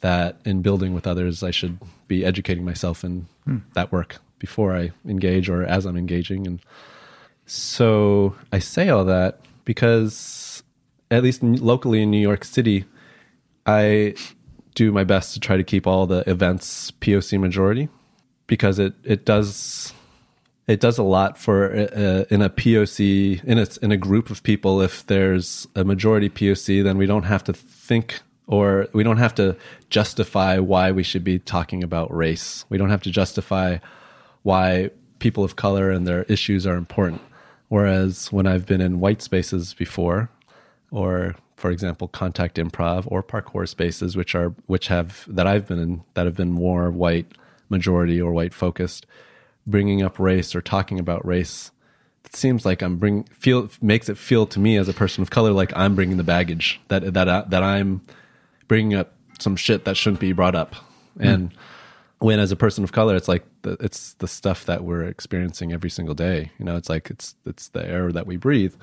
[0.00, 3.58] that in building with others I should be educating myself in hmm.
[3.74, 6.46] that work before I engage or as I'm engaging.
[6.46, 6.60] And
[7.46, 10.62] so I say all that because
[11.10, 12.86] at least locally in New York City,
[13.66, 14.14] I
[14.74, 17.90] do my best to try to keep all the events POC majority
[18.46, 19.92] because it it does
[20.66, 24.42] it does a lot for uh, in a POC in a in a group of
[24.42, 24.80] people.
[24.80, 29.34] If there's a majority POC, then we don't have to think or we don't have
[29.34, 29.54] to
[29.90, 32.64] justify why we should be talking about race.
[32.70, 33.76] We don't have to justify
[34.44, 37.20] why people of color and their issues are important.
[37.68, 40.30] Whereas when I've been in white spaces before,
[40.90, 45.78] or for example, contact improv or parkour spaces, which are which have that I've been
[45.78, 47.26] in that have been more white
[47.68, 49.06] majority or white focused,
[49.66, 51.70] bringing up race or talking about race,
[52.24, 55.30] it seems like I'm bring feel makes it feel to me as a person of
[55.30, 58.02] color like I'm bringing the baggage that that that I'm
[58.66, 60.74] bringing up some shit that shouldn't be brought up,
[61.18, 61.26] mm.
[61.26, 61.52] and
[62.18, 65.72] when as a person of color it's like the, it's the stuff that we're experiencing
[65.72, 66.50] every single day.
[66.58, 68.74] You know it's like it's it's the air that we breathe.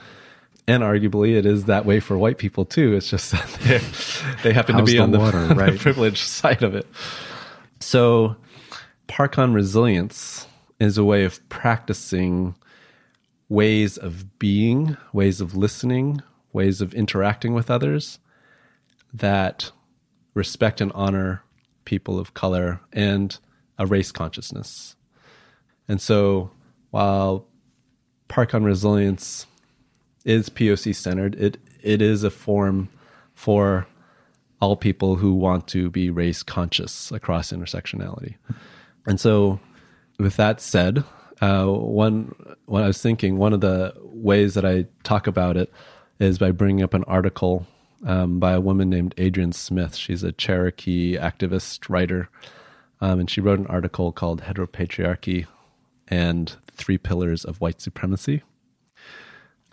[0.67, 2.95] And arguably it is that way for white people too.
[2.95, 5.73] It's just that they happen to be the on the, water, right?
[5.73, 6.87] the privileged side of it.
[7.79, 8.35] So
[9.07, 10.47] Parcon resilience
[10.79, 12.55] is a way of practicing
[13.47, 16.21] ways of being ways of listening
[16.51, 18.17] ways of interacting with others
[19.13, 19.71] that
[20.33, 21.43] respect and honor
[21.85, 23.37] people of color and
[23.77, 24.95] a race consciousness.
[25.87, 26.51] And so
[26.91, 27.47] while
[28.29, 29.45] Parcon Resilience
[30.23, 32.89] is POC centered, it it is a form
[33.35, 33.87] for
[34.59, 38.35] all people who want to be race conscious across intersectionality.
[39.05, 39.59] And so,
[40.17, 41.03] with that said,
[41.41, 42.33] uh, one
[42.65, 45.71] when I was thinking, one of the ways that I talk about it
[46.19, 47.67] is by bringing up an article
[48.05, 49.95] um, by a woman named Adrienne Smith.
[49.95, 52.29] She's a Cherokee activist writer,
[53.01, 55.47] um, and she wrote an article called "Heteropatriarchy
[56.07, 58.43] and Three Pillars of White Supremacy."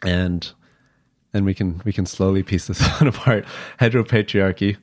[0.02, 0.50] And
[1.32, 3.44] and we can we can slowly piece this one apart.
[3.80, 4.76] Heteropatriarchy,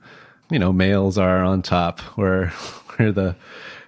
[0.49, 2.01] you know, males are on top.
[2.17, 2.47] We're
[2.97, 3.35] where the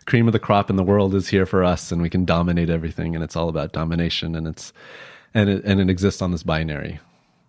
[0.06, 2.70] cream of the crop in the world is here for us, and we can dominate
[2.70, 4.74] everything, and it's all about domination, and it's
[5.34, 7.00] and it and it exists on this binary,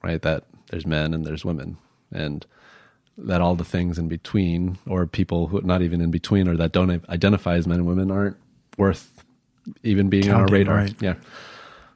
[0.02, 0.22] right?
[0.22, 1.78] That there's men and there's women,
[2.12, 2.46] and
[3.18, 6.72] that all the things in between, or people who not even in between, or that
[6.72, 8.36] don't identify as men and women, aren't
[8.78, 9.24] worth
[9.82, 10.76] even being Counting, on our radar.
[10.76, 10.94] Right.
[11.00, 11.14] Yeah,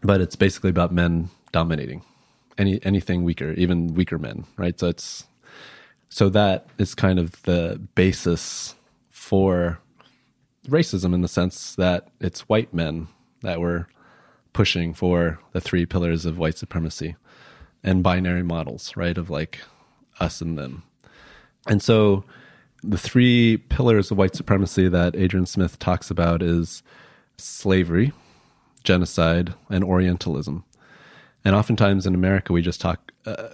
[0.03, 2.03] but it's basically about men dominating
[2.59, 4.79] any anything weaker, even weaker men, right?
[4.79, 5.25] So it's
[6.09, 8.75] so that is kind of the basis
[9.11, 9.81] for
[10.69, 13.09] racism in the sense that it's white men
[13.43, 13.89] that were
[14.53, 17.17] pushing for the three pillars of white supremacy
[17.83, 19.19] and binary models, right?
[19.19, 19.61] Of like
[20.21, 20.83] us and them.
[21.67, 22.25] And so
[22.83, 26.83] the three pillars of white supremacy that Adrian Smith talks about is
[27.37, 28.13] slavery,
[28.85, 30.65] genocide, and Orientalism.
[31.45, 33.49] And oftentimes in America, we just talk, uh,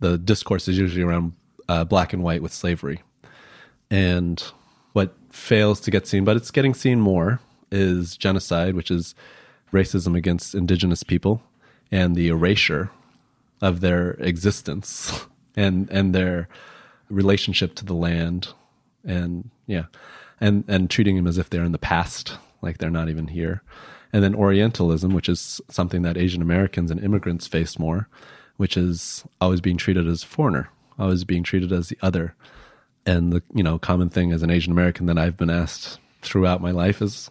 [0.00, 1.32] the discourse is usually around
[1.68, 3.02] uh, black and white with slavery.
[3.90, 4.42] And
[4.92, 9.14] what fails to get seen, but it's getting seen more, is genocide, which is
[9.72, 11.42] racism against indigenous people
[11.90, 12.90] and the erasure
[13.60, 15.26] of their existence
[15.56, 16.48] and and their
[17.08, 18.48] relationship to the land
[19.04, 19.84] and yeah
[20.40, 23.62] and and treating them as if they're in the past like they're not even here
[24.12, 28.08] and then Orientalism, which is something that Asian Americans and immigrants face more,
[28.56, 32.34] which is always being treated as foreigner, always being treated as the other.
[33.04, 36.62] And the you know common thing as an Asian American that I've been asked throughout
[36.62, 37.30] my life is,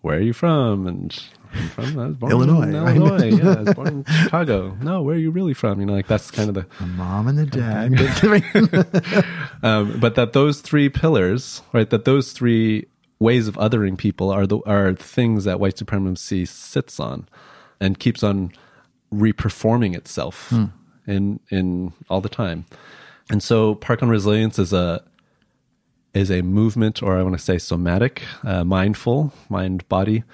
[0.00, 1.18] "Where are you from?" And
[1.54, 2.62] I'm from I was born Illinois.
[2.62, 3.36] in Illinois.
[3.36, 4.76] yeah, I was born in Chicago.
[4.80, 5.80] No, where are you really from?
[5.80, 7.92] You know, like that's kind of the, the mom and the dad.
[9.62, 11.88] um, but that those three pillars, right?
[11.88, 12.86] That those three
[13.18, 17.28] ways of othering people are the are things that white supremacy sits on
[17.80, 18.52] and keeps on
[19.12, 20.66] reperforming itself hmm.
[21.06, 22.66] in in all the time.
[23.30, 25.02] And so Parcon Resilience is a
[26.18, 30.24] is a movement or I want to say somatic, uh, mindful, mind body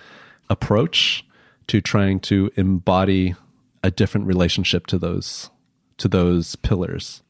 [0.49, 1.25] approach
[1.66, 3.35] to trying to embody
[3.83, 5.51] a different relationship to those
[5.99, 7.23] to those pillars.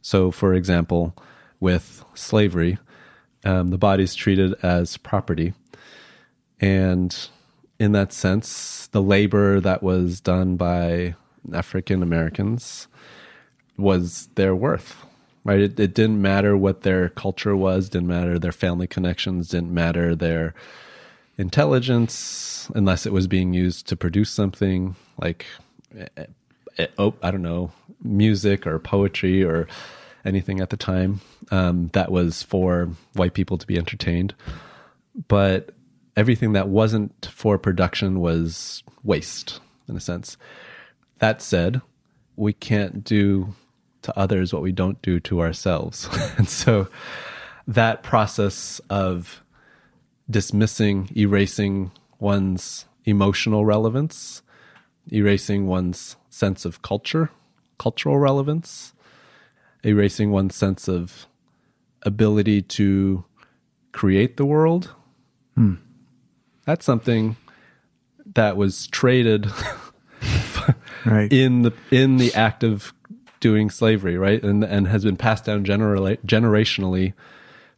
[0.00, 1.14] So for example,
[1.58, 2.78] with slavery,
[3.44, 5.52] um, the body's treated as property.
[6.60, 7.14] And
[7.80, 11.16] in that sense, the labor that was done by
[11.52, 12.86] African Americans
[13.76, 15.04] was their worth,
[15.44, 15.60] right?
[15.60, 20.14] It, it, didn't matter what their culture was, didn't matter their family connections, didn't matter
[20.14, 20.54] their
[21.38, 25.46] intelligence, unless it was being used to produce something like,
[25.98, 26.26] eh,
[26.78, 29.66] eh, oh, I don't know, music or poetry or
[30.24, 34.34] anything at the time um, that was for white people to be entertained.
[35.28, 35.70] But
[36.16, 40.36] everything that wasn't for production was waste, in a sense.
[41.18, 41.82] That said,
[42.36, 43.54] we can't do
[44.02, 46.08] to others what we don't do to ourselves.
[46.36, 46.88] and so
[47.66, 49.42] that process of
[50.28, 54.42] dismissing, erasing one's emotional relevance,
[55.12, 57.30] erasing one's sense of culture,
[57.78, 58.94] cultural relevance,
[59.84, 61.26] erasing one's sense of
[62.02, 63.24] ability to
[63.92, 64.94] create the world.
[65.54, 65.74] Hmm.
[66.64, 67.36] That's something
[68.34, 69.50] that was traded
[71.04, 71.32] right.
[71.32, 72.92] in the in the act of
[73.42, 74.42] doing slavery, right?
[74.42, 77.12] And and has been passed down generationally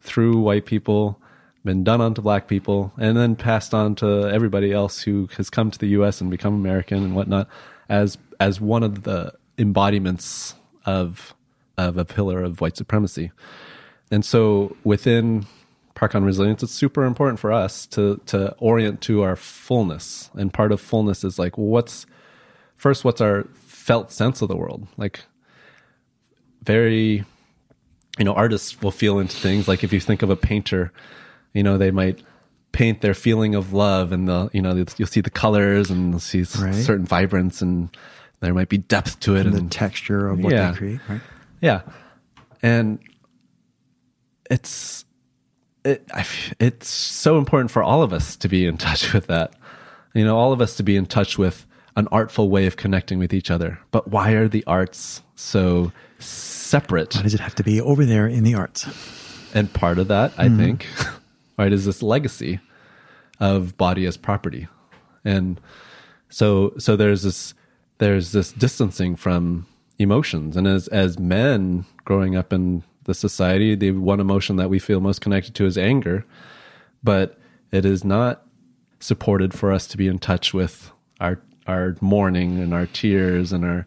[0.01, 1.19] through white people,
[1.65, 5.73] been done onto black people, and then passed on to everybody else who has come
[5.73, 7.49] to the US and become American and whatnot
[7.89, 10.55] as as one of the embodiments
[10.87, 11.35] of
[11.77, 13.33] of a pillar of white supremacy.
[14.11, 15.47] And so within
[15.97, 20.31] Parcon Resilience, it's super important for us to to orient to our fullness.
[20.35, 22.07] And part of fullness is like, what's
[22.77, 24.87] first, what's our felt sense of the world?
[24.99, 25.25] Like
[26.65, 27.25] very
[28.19, 29.67] you know, artists will feel into things.
[29.67, 30.93] Like if you think of a painter,
[31.53, 32.23] you know, they might
[32.71, 36.21] paint their feeling of love and the you know you'll see the colors and you'll
[36.21, 36.75] see right.
[36.75, 37.97] certain vibrance and
[38.41, 40.73] there might be depth to it and, and the texture of what yeah.
[40.73, 41.21] they create right
[41.65, 41.81] yeah.
[42.63, 42.99] And
[44.51, 45.07] it's
[45.85, 46.07] it
[46.61, 49.55] it's so important for all of us to be in touch with that.
[50.15, 53.19] You know, all of us to be in touch with an artful way of connecting
[53.19, 53.79] with each other.
[53.93, 55.91] But why are the arts so
[56.25, 57.15] separate?
[57.15, 58.87] Why does it have to be over there in the arts?
[59.55, 60.57] And part of that, I mm.
[60.59, 60.87] think,
[61.59, 62.61] right, is this legacy
[63.41, 64.69] of body as property.
[65.25, 65.61] And
[66.29, 67.55] so so there's this
[67.99, 69.67] there's this distancing from
[69.99, 70.57] emotions.
[70.57, 75.01] And as as men growing up in the society, the one emotion that we feel
[75.01, 76.25] most connected to is anger.
[77.03, 77.39] But
[77.71, 78.47] it is not
[79.01, 83.65] supported for us to be in touch with our our mourning and our tears and
[83.65, 83.87] our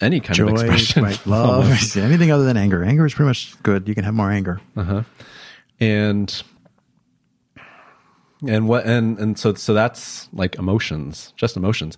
[0.00, 2.84] any kind Joy, of expression, right, love, anything other than anger.
[2.84, 3.88] Anger is pretty much good.
[3.88, 4.60] You can have more anger.
[4.76, 5.02] Uh-huh.
[5.80, 6.42] And
[8.46, 11.96] and what and and so so that's like emotions, just emotions.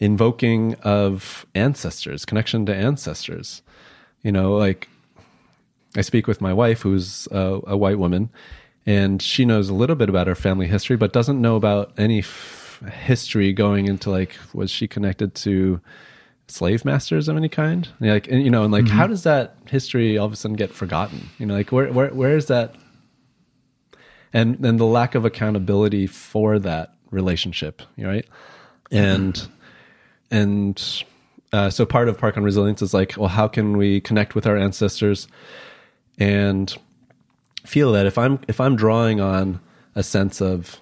[0.00, 3.62] Invoking of ancestors, connection to ancestors.
[4.22, 4.88] You know, like
[5.96, 8.30] I speak with my wife, who's a, a white woman,
[8.86, 12.20] and she knows a little bit about her family history, but doesn't know about any
[12.20, 15.80] f- history going into like was she connected to
[16.48, 17.88] slave masters of any kind?
[18.00, 18.96] And like, and, you know, and like, mm-hmm.
[18.96, 21.30] how does that history all of a sudden get forgotten?
[21.38, 22.74] You know, like where where where is that?
[24.32, 28.26] And then the lack of accountability for that relationship, right?
[28.90, 29.48] And
[30.30, 31.04] and
[31.52, 34.56] uh, so part of Parcon Resilience is like, well, how can we connect with our
[34.56, 35.28] ancestors
[36.18, 36.76] and
[37.64, 39.60] feel that if I'm if I'm drawing on
[39.94, 40.80] a sense of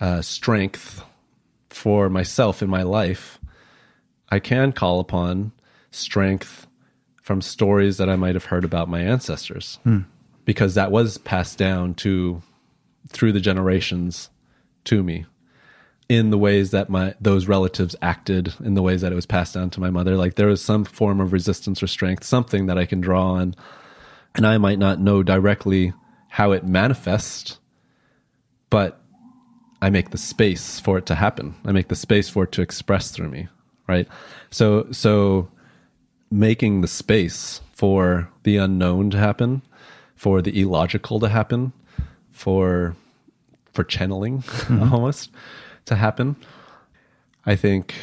[0.00, 1.02] uh, strength
[1.70, 3.38] for myself in my life,
[4.30, 5.52] I can call upon
[5.90, 6.66] strength
[7.22, 10.00] from stories that I might have heard about my ancestors, hmm.
[10.44, 12.42] because that was passed down to
[13.08, 14.30] through the generations
[14.84, 15.26] to me
[16.08, 19.54] in the ways that my those relatives acted in the ways that it was passed
[19.54, 22.76] down to my mother like there was some form of resistance or strength something that
[22.76, 23.54] i can draw on
[24.34, 25.94] and i might not know directly
[26.34, 27.60] how it manifests,
[28.68, 29.00] but
[29.80, 31.54] I make the space for it to happen.
[31.64, 33.46] I make the space for it to express through me,
[33.86, 34.08] right?
[34.50, 35.48] So so
[36.30, 39.62] making the space for the unknown to happen,
[40.16, 41.72] for the illogical to happen,
[42.32, 42.96] for
[43.72, 44.92] for channeling mm-hmm.
[44.94, 45.30] almost
[45.86, 46.36] to happen.
[47.46, 47.94] I think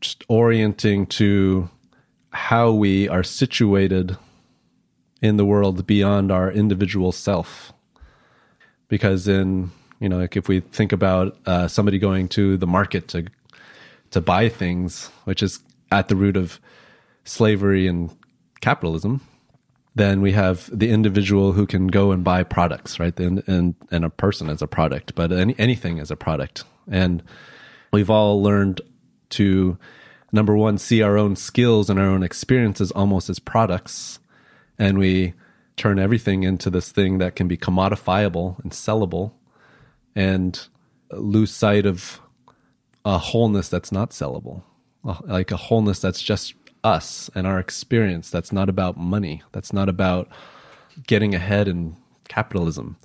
[0.00, 1.68] just orienting to
[2.30, 4.16] how we are situated
[5.20, 7.72] in the world beyond our individual self.
[8.88, 9.70] Because in
[10.00, 13.26] you know, like if we think about uh, somebody going to the market to
[14.10, 15.60] to buy things, which is
[15.92, 16.60] at the root of
[17.24, 18.14] slavery and
[18.60, 19.20] capitalism,
[19.94, 23.18] then we have the individual who can go and buy products, right?
[23.18, 26.64] And and, and a person as a product, but any, anything as a product.
[26.90, 27.22] And
[27.92, 28.80] we've all learned
[29.30, 29.78] to
[30.32, 34.20] number one see our own skills and our own experiences almost as products
[34.78, 35.34] and we
[35.76, 39.32] turn everything into this thing that can be commodifiable and sellable
[40.16, 40.68] and
[41.12, 42.20] lose sight of
[43.04, 44.62] a wholeness that's not sellable.
[45.24, 49.88] Like a wholeness that's just us and our experience that's not about money that's not
[49.88, 50.28] about
[51.06, 51.96] getting ahead in
[52.28, 52.96] capitalism.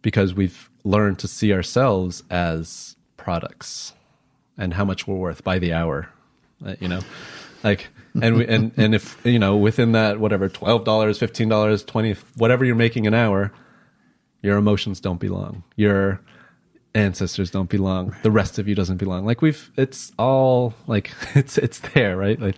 [0.00, 3.92] Because we've learned to see ourselves as products
[4.56, 6.08] and how much we're worth by the hour
[6.64, 7.00] uh, you know?
[7.62, 7.88] Like
[8.20, 12.14] and we, and and if you know within that whatever twelve dollars, fifteen dollars, twenty,
[12.36, 13.52] whatever you're making an hour,
[14.42, 15.64] your emotions don't belong.
[15.76, 16.20] Your
[16.94, 18.16] ancestors don't belong.
[18.22, 19.24] The rest of you doesn't belong.
[19.24, 22.40] Like we've, it's all like it's it's there, right?
[22.40, 22.56] Like,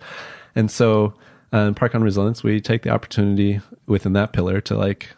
[0.55, 1.13] and so
[1.51, 5.09] um, Parcon Resilience, we take the opportunity within that pillar to like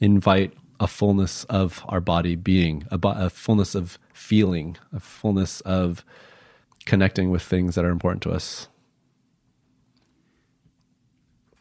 [0.00, 5.60] invite a fullness of our body being, a, bo- a fullness of feeling, a fullness
[5.62, 6.04] of
[6.86, 8.68] connecting with things that are important to us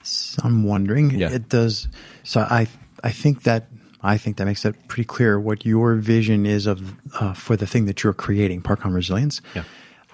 [0.09, 1.11] so I'm wondering.
[1.11, 1.31] Yeah.
[1.31, 1.87] It does.
[2.23, 2.67] So I
[3.03, 3.67] I think that
[4.01, 7.67] I think that makes it pretty clear what your vision is of uh, for the
[7.67, 9.41] thing that you're creating, Parcon Resilience.
[9.53, 9.63] Yeah.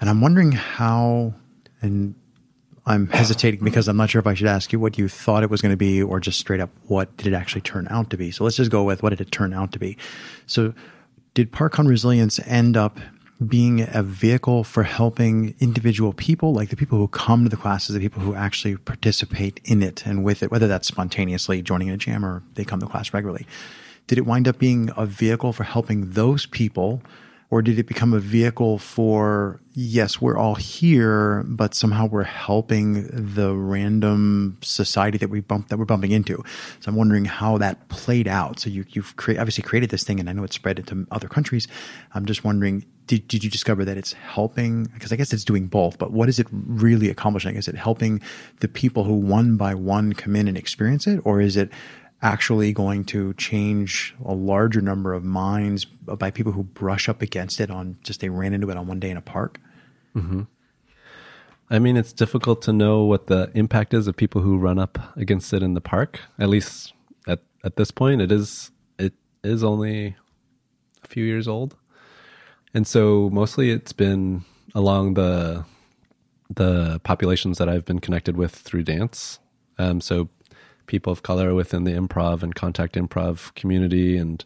[0.02, 1.34] And I'm wondering how,
[1.82, 2.16] and
[2.86, 5.50] I'm hesitating because I'm not sure if I should ask you what you thought it
[5.50, 8.18] was going to be or just straight up what did it actually turn out to
[8.18, 8.32] be.
[8.32, 9.98] So let's just go with what did it turn out to be.
[10.46, 10.74] So
[11.34, 13.00] did Parcon Resilience end up
[13.46, 17.94] being a vehicle for helping individual people, like the people who come to the classes,
[17.94, 21.98] the people who actually participate in it and with it, whether that's spontaneously joining a
[21.98, 23.46] jam or they come to class regularly.
[24.08, 27.02] Did it wind up being a vehicle for helping those people
[27.56, 33.08] or did it become a vehicle for yes we're all here but somehow we're helping
[33.08, 36.44] the random society that we bump that we're bumping into?
[36.82, 38.60] So i'm wondering how that played out.
[38.60, 41.30] So you, you've cre- obviously created this thing and i know it's spread into other
[41.30, 41.66] countries.
[42.14, 44.84] I'm just wondering did, did you discover that it's helping?
[44.94, 47.56] Because i guess it's doing both but what is it really accomplishing?
[47.56, 48.20] Is it helping
[48.60, 51.72] the people who one by one come in and experience it or is it
[52.26, 57.62] actually going to change a larger number of minds by people who brush up against
[57.62, 59.60] it on just they ran into it on one day in a park.
[60.16, 60.42] Mm-hmm.
[61.70, 64.98] I mean, it's difficult to know what the impact is of people who run up
[65.16, 66.20] against it in the park.
[66.40, 66.94] At least
[67.28, 69.14] at at this point, it is it
[69.44, 70.16] is only
[71.04, 71.76] a few years old,
[72.74, 75.64] and so mostly it's been along the
[76.50, 79.40] the populations that I've been connected with through dance.
[79.78, 80.30] Um, so
[80.88, 84.44] people of color within the improv and contact improv community, and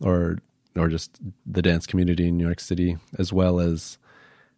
[0.00, 0.38] or
[0.76, 3.98] or just the dance community in New York City, as well as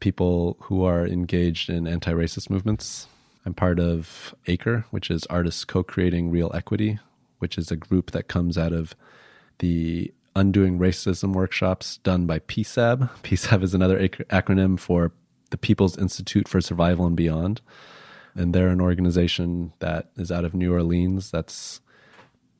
[0.01, 3.07] people who are engaged in anti racist movements.
[3.47, 6.99] I'm part of ACRE, which is Artists Co Creating Real Equity,
[7.39, 8.95] which is a group that comes out of
[9.59, 13.11] the Undoing Racism workshops done by PSAB.
[13.23, 15.13] PSAB is another acronym for
[15.51, 17.61] the People's Institute for Survival and Beyond.
[18.39, 21.81] And they're an organization that is out of New Orleans that's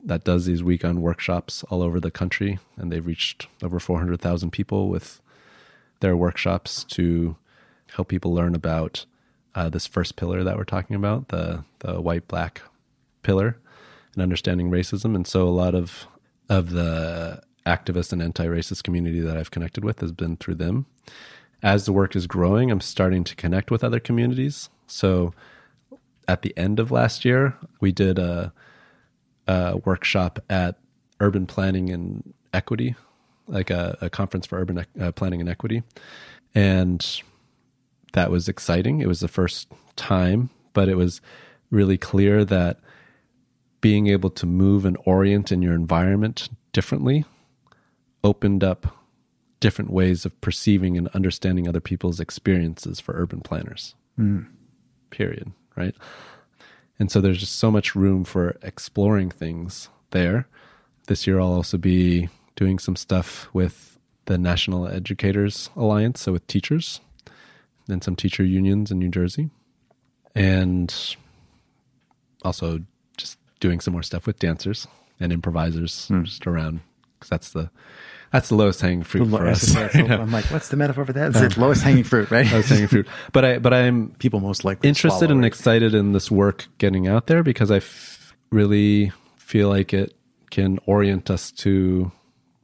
[0.01, 4.87] that does these weekend workshops all over the country and they've reached over 400,000 people
[4.87, 5.19] with
[5.99, 7.35] their workshops to
[7.95, 9.05] help people learn about
[9.55, 12.61] uh, this first pillar that we're talking about, the the white black
[13.23, 13.57] pillar,
[14.13, 15.15] and understanding racism.
[15.15, 16.07] And so a lot of
[16.47, 20.85] of the activist and anti-racist community that I've connected with has been through them.
[21.61, 24.69] As the work is growing, I'm starting to connect with other communities.
[24.87, 25.33] So
[26.29, 28.53] at the end of last year, we did a,
[29.47, 30.77] a workshop at
[31.19, 32.95] Urban Planning and Equity
[33.49, 35.83] like a, a conference for urban uh, planning and equity,
[36.55, 37.21] and
[38.13, 39.01] that was exciting.
[39.01, 41.19] It was the first time, but it was
[41.71, 42.79] really clear that
[43.81, 47.25] being able to move and orient in your environment differently
[48.23, 48.95] opened up
[49.59, 53.95] different ways of perceiving and understanding other people's experiences for urban planners.
[54.17, 54.47] Mm.
[55.09, 55.51] Period.
[55.79, 55.95] Right.
[56.99, 60.47] And so there's just so much room for exploring things there.
[61.07, 62.27] This year, I'll also be
[62.57, 66.99] doing some stuff with the National Educators Alliance, so with teachers
[67.87, 69.49] and some teacher unions in New Jersey.
[70.35, 70.93] And
[72.43, 72.81] also
[73.17, 74.87] just doing some more stuff with dancers
[75.19, 76.23] and improvisers mm.
[76.23, 76.81] just around
[77.13, 77.71] because that's the
[78.31, 79.75] that's the lowest hanging fruit the for us.
[79.95, 81.35] I'm like, what's the metaphor for that?
[81.35, 82.49] It's um, lowest hanging fruit, right?
[82.51, 83.07] lowest hanging fruit.
[83.31, 87.27] But I but I'm people most likely interested and excited in this work getting out
[87.27, 90.13] there because I f- really feel like it
[90.51, 92.11] can orient us to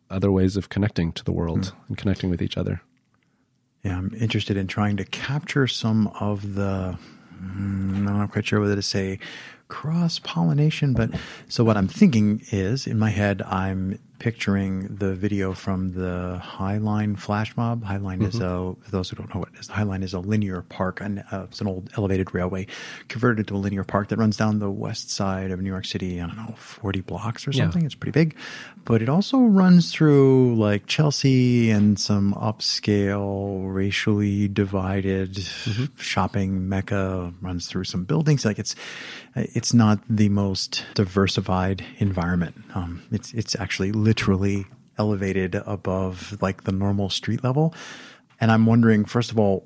[0.09, 1.73] other ways of connecting to the world mm.
[1.87, 2.81] and connecting with each other.
[3.83, 6.97] Yeah, I'm interested in trying to capture some of the.
[7.35, 9.19] Mm, I'm not quite sure whether to say
[9.67, 11.09] cross pollination, but
[11.47, 17.17] so what I'm thinking is in my head, I'm picturing the video from the Highline
[17.17, 17.83] flash mob.
[17.83, 18.25] Highline mm-hmm.
[18.25, 21.01] is a, for those who don't know what it is, Highline is a linear park,
[21.01, 22.67] and uh, it's an old elevated railway
[23.07, 26.21] converted to a linear park that runs down the west side of New York City.
[26.21, 27.81] I don't know, 40 blocks or something.
[27.81, 27.85] Yeah.
[27.85, 28.35] It's pretty big,
[28.83, 35.85] but it also runs through like Chelsea and some upscale, racially divided mm-hmm.
[35.97, 37.33] shopping mecca.
[37.41, 38.45] Runs through some buildings.
[38.45, 38.75] Like it's,
[39.35, 42.55] it's not the most diversified environment.
[42.73, 47.73] Um, it's it's actually literally elevated above like the normal street level.
[48.39, 49.65] And I'm wondering, first of all,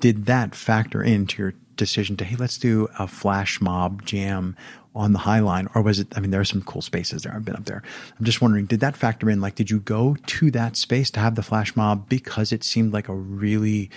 [0.00, 4.56] did that factor into your decision to hey, let's do a flash mob jam
[4.94, 6.06] on the High Line, or was it?
[6.16, 7.34] I mean, there are some cool spaces there.
[7.34, 7.82] I've been up there.
[8.18, 9.40] I'm just wondering, did that factor in?
[9.40, 12.92] Like, did you go to that space to have the flash mob because it seemed
[12.92, 13.90] like a really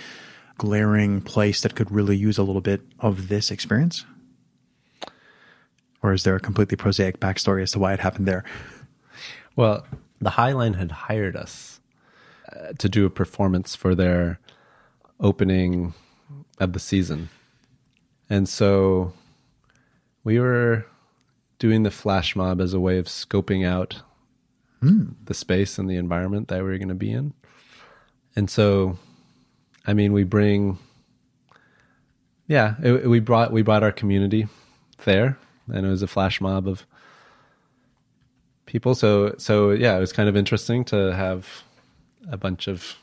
[0.56, 4.04] glaring place that could really use a little bit of this experience?
[6.02, 8.44] Or is there a completely prosaic backstory as to why it happened there?
[9.58, 9.84] Well,
[10.20, 11.80] the Highline had hired us
[12.48, 14.38] uh, to do a performance for their
[15.18, 15.94] opening
[16.60, 17.28] of the season.
[18.30, 19.14] And so
[20.22, 20.86] we were
[21.58, 24.00] doing the flash mob as a way of scoping out
[24.80, 25.16] mm.
[25.24, 27.34] the space and the environment that we were going to be in.
[28.36, 28.96] And so,
[29.84, 30.78] I mean, we bring,
[32.46, 34.46] yeah, it, we brought we brought our community
[35.04, 35.36] there
[35.66, 36.86] and it was a flash mob of
[38.68, 38.94] people.
[38.94, 41.64] So so yeah, it was kind of interesting to have
[42.30, 42.94] a bunch of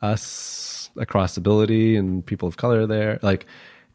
[0.00, 3.46] us across ability and people of color there, like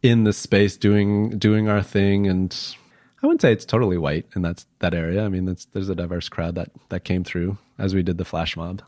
[0.04, 2.76] in the space doing doing our thing and
[3.22, 5.26] I wouldn't say it's totally white in that that area.
[5.26, 8.58] I mean, there's a diverse crowd that that came through as we did the flash
[8.58, 8.82] mob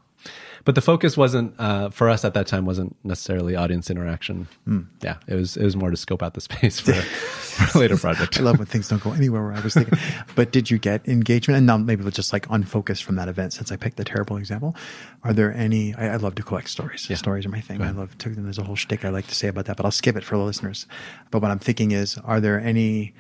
[0.64, 4.48] but the focus wasn't uh, for us at that time wasn't necessarily audience interaction.
[4.68, 4.88] Mm.
[5.02, 7.98] Yeah, it was it was more to scope out the space for, for a later
[7.98, 8.40] project.
[8.40, 9.98] I love when things don't go anywhere where I was thinking.
[10.36, 11.58] but did you get engagement?
[11.58, 14.38] And now maybe we'll just like unfocus from that event since I picked the terrible
[14.38, 14.76] example.
[15.24, 15.96] Are there any?
[15.96, 17.10] I, I love to collect stories.
[17.10, 17.18] Yeah.
[17.18, 17.82] Stories are my thing.
[17.82, 18.30] I love to.
[18.30, 20.38] There's a whole shtick I like to say about that, but I'll skip it for
[20.38, 20.86] the listeners.
[21.32, 23.14] But what I'm thinking is, are there any?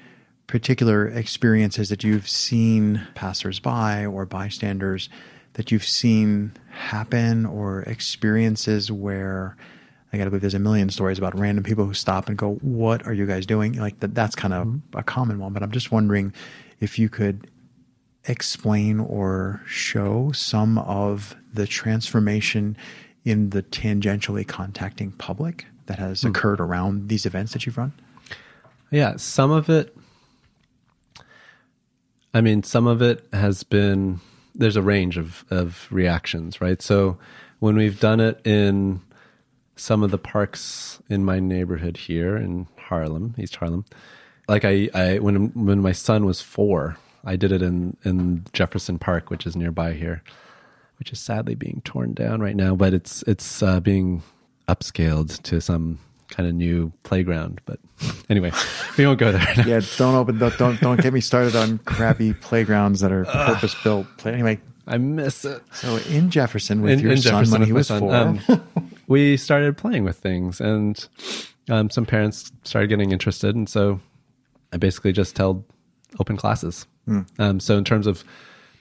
[0.48, 5.08] particular experiences that you've seen passersby or bystanders
[5.54, 9.58] that you've seen happen or experiences where
[10.14, 12.56] I got to believe there's a million stories about random people who stop and go,
[12.56, 14.97] "What are you guys doing?" Like that, that's kind of mm-hmm.
[14.97, 15.54] a common one.
[15.54, 16.34] But I'm just wondering
[16.80, 17.49] if you could
[18.26, 22.78] explain or show some of the transformation
[23.26, 26.30] in the tangentially contacting public that has mm.
[26.30, 27.93] occurred around these events that you've run?
[28.89, 29.95] Yeah, some of it.
[32.34, 34.20] I mean, some of it has been.
[34.56, 36.82] There's a range of of reactions, right?
[36.82, 37.18] So
[37.60, 39.02] when we've done it in
[39.76, 43.86] some of the parks in my neighborhood here in Harlem, East Harlem,
[44.47, 48.99] like I, I when when my son was four, I did it in in Jefferson
[48.99, 50.24] Park, which is nearby here,
[50.99, 54.24] which is sadly being torn down right now, but it's it's uh, being
[54.68, 55.99] upscaled to some
[56.32, 57.62] kind of new playground.
[57.66, 57.80] But
[58.30, 58.52] anyway,
[58.98, 59.54] we won't go there.
[59.58, 59.64] Now.
[59.68, 60.40] Yeah, don't open.
[60.40, 64.08] Don't, don't don't get me started on crappy playgrounds that are purpose built.
[64.26, 65.62] Anyway, I miss it.
[65.74, 68.40] So in Jefferson with in, your in son Jefferson when he was four, um,
[69.08, 71.08] we started playing with things, and
[71.70, 74.00] um, some parents started getting interested, and so
[74.74, 75.64] I basically just held
[76.20, 77.26] open classes Mm.
[77.40, 78.24] Um, so in terms of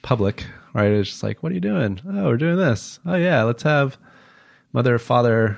[0.01, 1.99] public, right, it's just like, what are you doing?
[2.07, 2.99] Oh, we're doing this.
[3.05, 3.97] Oh yeah, let's have
[4.73, 5.57] mother, father,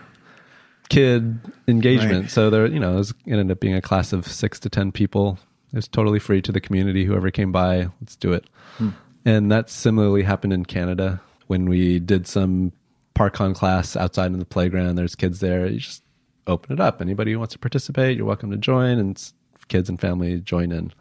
[0.94, 2.24] kid engagement.
[2.24, 2.32] Right.
[2.32, 4.70] So there, you know, it, was, it ended up being a class of six to
[4.70, 5.38] ten people.
[5.72, 7.06] It was totally free to the community.
[7.06, 8.46] Whoever came by, let's do it.
[8.78, 8.94] Mm.
[9.26, 12.72] And that similarly happened in Canada when we did some
[13.16, 14.96] parkour class outside in the playground.
[14.96, 15.66] There's kids there.
[15.68, 16.04] You just
[16.46, 17.02] open it up.
[17.02, 19.32] Anybody who wants to participate, you're welcome to join, and
[19.68, 20.92] kids and family join in.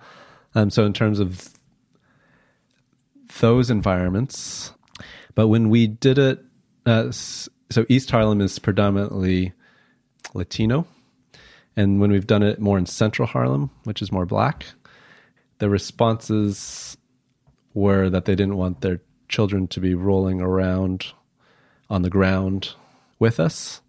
[0.55, 1.51] Um, so in terms of
[3.41, 4.73] those environments,
[5.35, 6.45] but when we did it,
[6.87, 9.53] uh, so East Harlem is predominantly
[10.35, 10.87] Latino,
[11.77, 14.67] and when we've done it more in Central Harlem, which is more black,
[15.59, 16.97] the responses
[17.75, 21.07] were that they didn't want their children to be rolling around
[21.89, 22.75] on the ground
[23.19, 23.81] with us,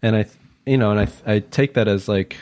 [0.00, 0.26] and I,
[0.66, 2.36] you know, and I I take that as like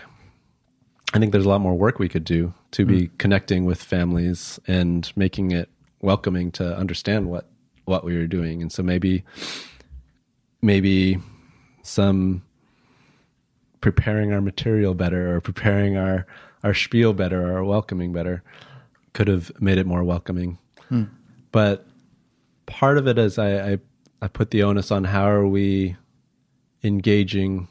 [1.12, 3.18] I think there's a lot more work we could do to be mm.
[3.18, 5.68] connecting with families and making it
[6.00, 7.48] welcoming to understand what
[7.84, 8.62] what we were doing.
[8.62, 9.24] And so maybe
[10.62, 11.18] maybe
[11.82, 12.42] some
[13.80, 16.26] preparing our material better or preparing our
[16.62, 18.42] our spiel better or welcoming better
[19.12, 20.58] could have made it more welcoming.
[20.90, 21.08] Mm.
[21.52, 21.86] But
[22.66, 23.78] part of it is I, I
[24.22, 25.96] I put the onus on how are we
[26.82, 27.68] engaging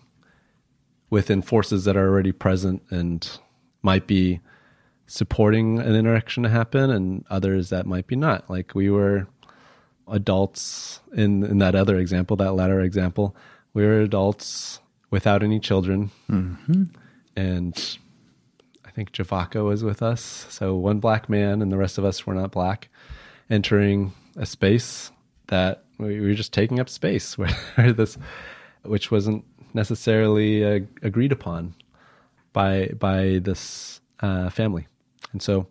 [1.09, 3.29] within forces that are already present and
[3.81, 4.39] might be
[5.07, 9.27] supporting an interaction to happen and others that might be not like we were
[10.07, 13.35] adults in in that other example that latter example
[13.73, 14.79] we were adults
[15.09, 16.83] without any children mm-hmm.
[17.35, 17.97] and
[18.85, 22.25] i think javaka was with us so one black man and the rest of us
[22.25, 22.89] were not black
[23.49, 25.11] entering a space
[25.47, 27.37] that we were just taking up space
[27.75, 28.17] where this
[28.83, 29.43] which wasn't
[29.73, 31.75] necessarily uh, agreed upon
[32.53, 34.87] by by this uh, family,
[35.31, 35.67] and so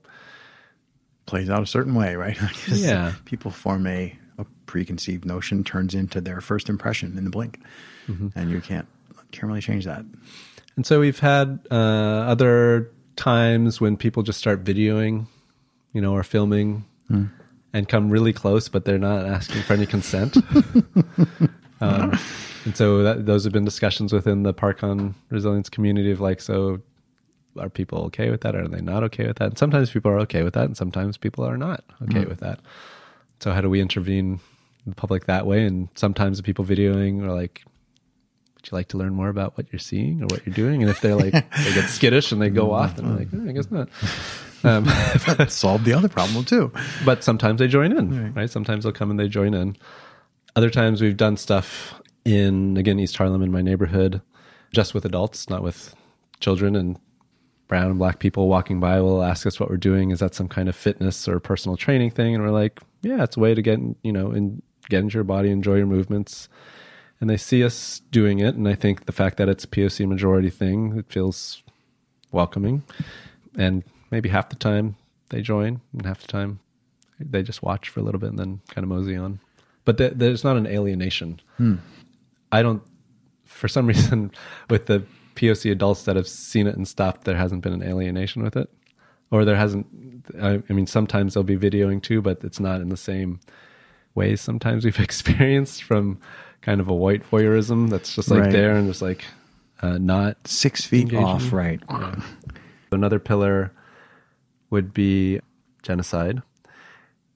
[1.26, 2.39] plays out a certain way, right?
[2.68, 7.61] yeah, people form a, a preconceived notion, turns into their first impression in the blink,
[8.07, 8.28] mm-hmm.
[8.34, 8.89] and you can't
[9.33, 10.05] can't really change that.
[10.76, 15.26] And so we've had uh, other times when people just start videoing,
[15.93, 16.85] you know, or filming.
[17.11, 17.31] Mm.
[17.74, 20.37] And come really close, but they're not asking for any consent.
[21.83, 22.18] um,
[22.64, 26.81] and so that, those have been discussions within the Parcon resilience community of like, so
[27.59, 28.55] are people okay with that?
[28.55, 29.49] Or are they not okay with that?
[29.49, 32.41] And sometimes people are okay with that, and sometimes people are not okay mm with
[32.41, 32.61] that.
[33.41, 34.41] So how do we intervene
[34.85, 35.64] in the public that way?
[35.64, 37.64] And sometimes the people videoing are like,
[38.59, 40.83] would you like to learn more about what you're seeing or what you're doing?
[40.83, 43.49] And if they're like, they get skittish and they go off, then I'm like, oh,
[43.49, 43.89] I guess not.
[44.65, 46.73] Um, solve the other problem too.
[47.05, 48.37] But sometimes they join in, right.
[48.37, 48.51] right?
[48.51, 49.77] Sometimes they'll come and they join in.
[50.57, 54.21] Other times we've done stuff in again East Harlem in my neighborhood,
[54.73, 55.95] just with adults, not with
[56.41, 56.99] children and
[57.69, 60.11] brown and black people walking by will ask us what we're doing.
[60.11, 62.35] Is that some kind of fitness or personal training thing?
[62.35, 65.25] And we're like, yeah, it's a way to get you know and get into your
[65.25, 66.49] body, enjoy your movements.
[67.21, 70.07] And they see us doing it, and I think the fact that it's a POC
[70.07, 71.62] majority thing, it feels
[72.31, 72.85] welcoming.
[73.57, 74.97] And maybe half the time
[75.31, 76.61] they join, and half the time
[77.19, 79.41] they just watch for a little bit and then kind of mosey on.
[79.85, 81.41] But th- there's not an alienation.
[81.57, 81.77] Hmm.
[82.53, 82.83] I don't,
[83.45, 84.31] for some reason,
[84.71, 85.03] with the
[85.35, 88.71] POC adults that have seen it and stopped, there hasn't been an alienation with it.
[89.31, 89.87] Or there hasn't,
[90.41, 93.41] I, I mean, sometimes they'll be videoing too, but it's not in the same
[94.14, 96.19] ways sometimes we've experienced from
[96.63, 98.53] kind of a white voyeurism that's just like right.
[98.53, 99.25] there and just like
[99.81, 101.25] uh, not six feet engaging.
[101.25, 101.81] off, right?
[101.89, 102.21] Yeah.
[102.91, 103.73] Another pillar
[104.71, 105.41] would be
[105.83, 106.43] genocide.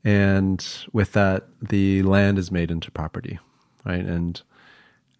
[0.05, 3.39] And with that, the land is made into property,
[3.85, 4.05] right?
[4.05, 4.41] And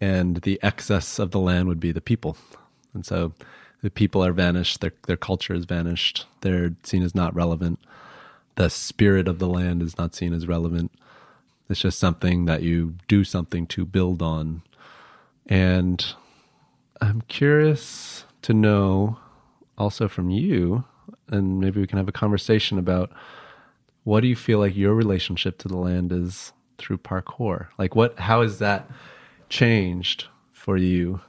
[0.01, 2.35] and the excess of the land would be the people.
[2.93, 3.33] And so
[3.81, 7.79] the people are vanished, their their culture is vanished, they're seen as not relevant.
[8.55, 10.91] The spirit of the land is not seen as relevant.
[11.69, 14.63] It's just something that you do something to build on.
[15.47, 16.05] And
[17.01, 19.17] I'm curious to know
[19.77, 20.83] also from you,
[21.27, 23.11] and maybe we can have a conversation about
[24.03, 27.67] what do you feel like your relationship to the land is through parkour?
[27.77, 28.89] Like what how has that
[29.49, 31.21] changed for you?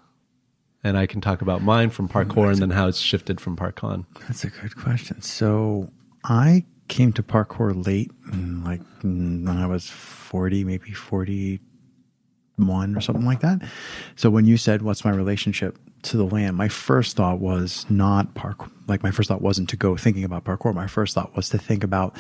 [0.82, 4.05] And I can talk about mine from parkour and then how it's shifted from parkour.
[4.26, 5.22] That's a good question.
[5.22, 5.91] So
[6.24, 8.11] I came to parkour late,
[8.64, 13.62] like when I was 40, maybe 41 or something like that.
[14.16, 16.57] So when you said, What's my relationship to the land?
[16.57, 18.70] My first thought was not parkour.
[18.87, 20.74] Like, my first thought wasn't to go thinking about parkour.
[20.74, 22.16] My first thought was to think about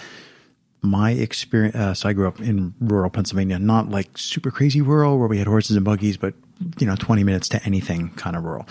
[0.80, 1.74] my experience.
[1.74, 5.38] Uh, so I grew up in rural Pennsylvania, not like super crazy rural where we
[5.38, 6.34] had horses and buggies, but,
[6.78, 8.66] you know, 20 minutes to anything kind of rural.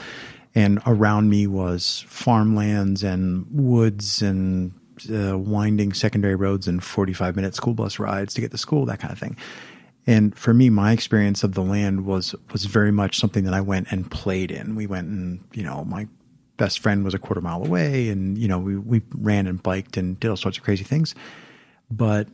[0.55, 4.73] And around me was farmlands and woods and
[5.11, 8.99] uh, winding secondary roads and 45 minute school bus rides to get to school, that
[8.99, 9.37] kind of thing.
[10.05, 13.61] And for me, my experience of the land was was very much something that I
[13.61, 14.75] went and played in.
[14.75, 16.07] We went and you know my
[16.57, 19.95] best friend was a quarter mile away, and you know we we ran and biked
[19.95, 21.15] and did all sorts of crazy things.
[21.89, 22.27] But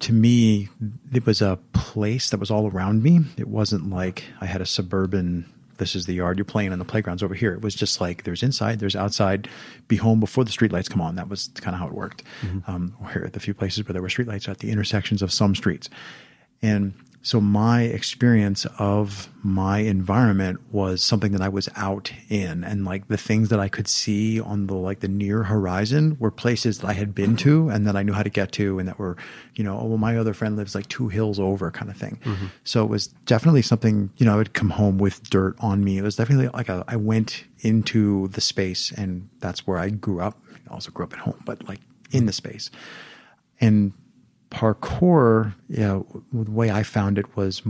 [0.00, 0.68] to me,
[1.12, 3.20] it was a place that was all around me.
[3.36, 6.84] It wasn't like I had a suburban this is the yard you're playing on the
[6.84, 7.52] playgrounds over here.
[7.52, 9.48] It was just like there's inside, there's outside,
[9.88, 11.16] be home before the streetlights come on.
[11.16, 12.22] That was kind of how it worked.
[12.42, 12.70] Mm-hmm.
[12.70, 15.54] Um, here at the few places where there were streetlights at the intersections of some
[15.54, 15.88] streets.
[16.62, 16.94] And
[17.24, 23.06] so my experience of my environment was something that I was out in and like
[23.06, 26.88] the things that I could see on the like the near horizon were places that
[26.88, 29.16] I had been to and that I knew how to get to and that were,
[29.54, 32.18] you know, oh well my other friend lives like two hills over kind of thing.
[32.24, 32.46] Mm-hmm.
[32.64, 35.98] So it was definitely something, you know, I would come home with dirt on me.
[35.98, 40.20] It was definitely like a, I went into the space and that's where I grew
[40.20, 40.42] up.
[40.68, 42.68] I also grew up at home, but like in the space.
[43.60, 43.92] And
[44.52, 47.62] parkour, you know, the way I found it was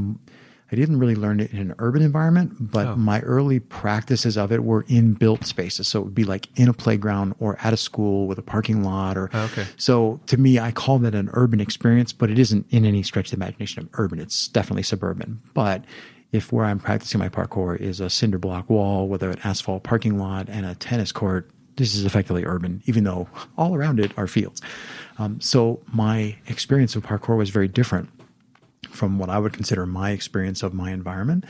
[0.73, 2.97] I didn't really learn it in an urban environment, but oh.
[2.97, 5.87] my early practices of it were in built spaces.
[5.87, 8.83] So it would be like in a playground or at a school with a parking
[8.83, 9.67] lot or oh, okay.
[9.77, 13.27] so to me I call that an urban experience, but it isn't in any stretch
[13.27, 14.19] of the imagination of urban.
[14.19, 15.43] It's definitely suburban.
[15.53, 15.85] But
[16.33, 20.19] if where I'm practicing my parkour is a cinder block wall with an asphalt parking
[20.19, 23.29] lot and a tennis court, this is effectively urban, even though
[23.59, 24.63] all around it are fields.
[25.19, 28.09] Um, so my experience of parkour was very different
[28.91, 31.45] from what I would consider my experience of my environment.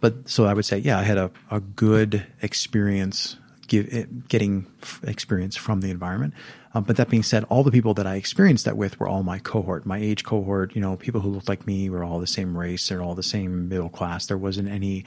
[0.00, 3.36] But so I would say, yeah, I had a, a good experience
[3.68, 4.66] give, eh, getting
[5.02, 6.34] experience from the environment.
[6.74, 9.22] Um, but that being said, all the people that I experienced that with were all
[9.22, 10.74] my cohort, my age cohort.
[10.74, 12.88] You know, people who looked like me were all the same race.
[12.88, 14.26] They're all the same middle class.
[14.26, 15.04] There wasn't any.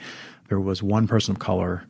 [0.48, 1.86] There was one person of color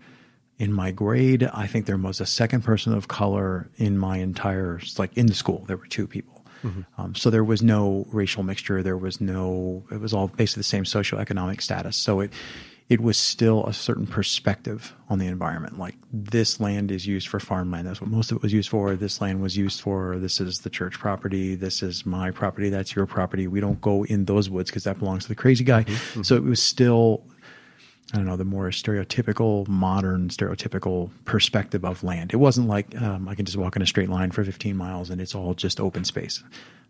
[0.62, 4.80] in my grade, I think there was a second person of color in my entire,
[4.96, 6.44] like in the school, there were two people.
[6.62, 6.82] Mm-hmm.
[7.00, 8.80] Um, so there was no racial mixture.
[8.80, 11.96] There was no, it was all basically the same socioeconomic status.
[11.96, 12.32] So it,
[12.88, 15.80] it was still a certain perspective on the environment.
[15.80, 17.88] Like this land is used for farmland.
[17.88, 18.94] That's what most of it was used for.
[18.94, 21.56] This land was used for, this is the church property.
[21.56, 22.68] This is my property.
[22.68, 23.48] That's your property.
[23.48, 25.82] We don't go in those woods because that belongs to the crazy guy.
[25.82, 26.22] Mm-hmm.
[26.22, 27.26] So it was still
[28.12, 32.32] I don't know, the more stereotypical, modern, stereotypical perspective of land.
[32.32, 35.08] It wasn't like um, I can just walk in a straight line for 15 miles
[35.08, 36.42] and it's all just open space.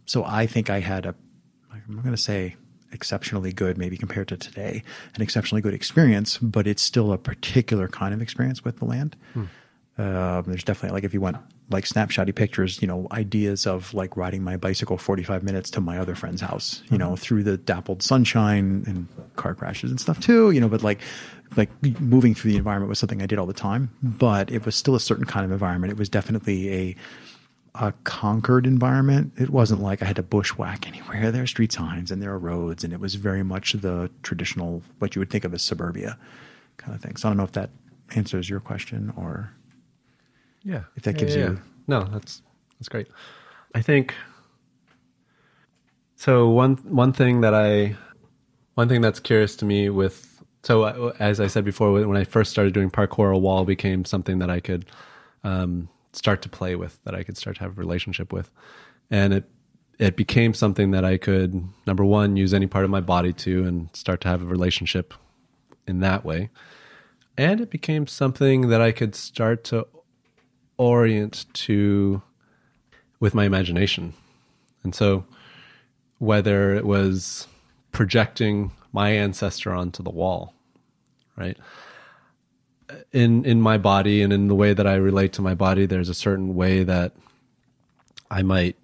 [0.04, 1.14] So I think I had a,
[1.70, 2.56] I'm going to say
[2.92, 4.82] exceptionally good, maybe compared to today,
[5.14, 9.16] an exceptionally good experience, but it's still a particular kind of experience with the land.
[9.32, 9.44] Hmm.
[9.96, 11.36] Uh, there's definitely like if you went
[11.72, 15.98] like snapshotty pictures, you know, ideas of like riding my bicycle 45 minutes to my
[15.98, 17.16] other friend's house, you know, mm-hmm.
[17.16, 21.00] through the dappled sunshine and car crashes and stuff too, you know, but like,
[21.56, 21.70] like
[22.00, 24.94] moving through the environment was something I did all the time, but it was still
[24.94, 25.92] a certain kind of environment.
[25.92, 26.96] It was definitely a,
[27.74, 29.32] a conquered environment.
[29.36, 31.30] It wasn't like I had to bushwhack anywhere.
[31.30, 34.82] There are street signs and there are roads, and it was very much the traditional,
[34.98, 36.18] what you would think of as suburbia
[36.76, 37.16] kind of thing.
[37.16, 37.70] So I don't know if that
[38.14, 39.52] answers your question or.
[40.64, 40.84] Yeah.
[40.96, 41.50] If that gives yeah, yeah.
[41.50, 42.42] you No, that's
[42.78, 43.08] that's great.
[43.74, 44.14] I think
[46.16, 47.96] so one one thing that I
[48.74, 52.24] one thing that's curious to me with so uh, as I said before when I
[52.24, 54.86] first started doing parkour a wall became something that I could
[55.44, 58.50] um, start to play with that I could start to have a relationship with
[59.10, 59.50] and it
[59.98, 63.64] it became something that I could number one use any part of my body to
[63.64, 65.14] and start to have a relationship
[65.86, 66.50] in that way
[67.36, 69.86] and it became something that I could start to
[70.82, 72.22] orient to
[73.20, 74.14] with my imagination.
[74.82, 75.24] And so
[76.18, 77.46] whether it was
[77.92, 80.54] projecting my ancestor onto the wall
[81.36, 81.56] right?
[83.12, 86.08] In in my body and in the way that I relate to my body, there's
[86.08, 87.12] a certain way that
[88.30, 88.76] I might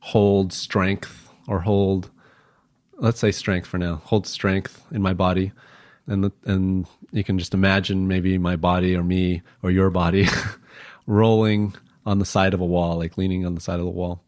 [0.00, 2.10] hold strength or hold
[2.98, 5.52] let's say strength for now hold strength in my body
[6.06, 10.28] and and you can just imagine maybe my body or me or your body
[11.06, 14.22] rolling on the side of a wall like leaning on the side of the wall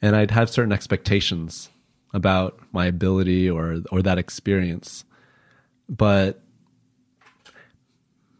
[0.00, 1.70] and i'd have certain expectations
[2.14, 5.04] about my ability or or that experience
[5.88, 6.42] but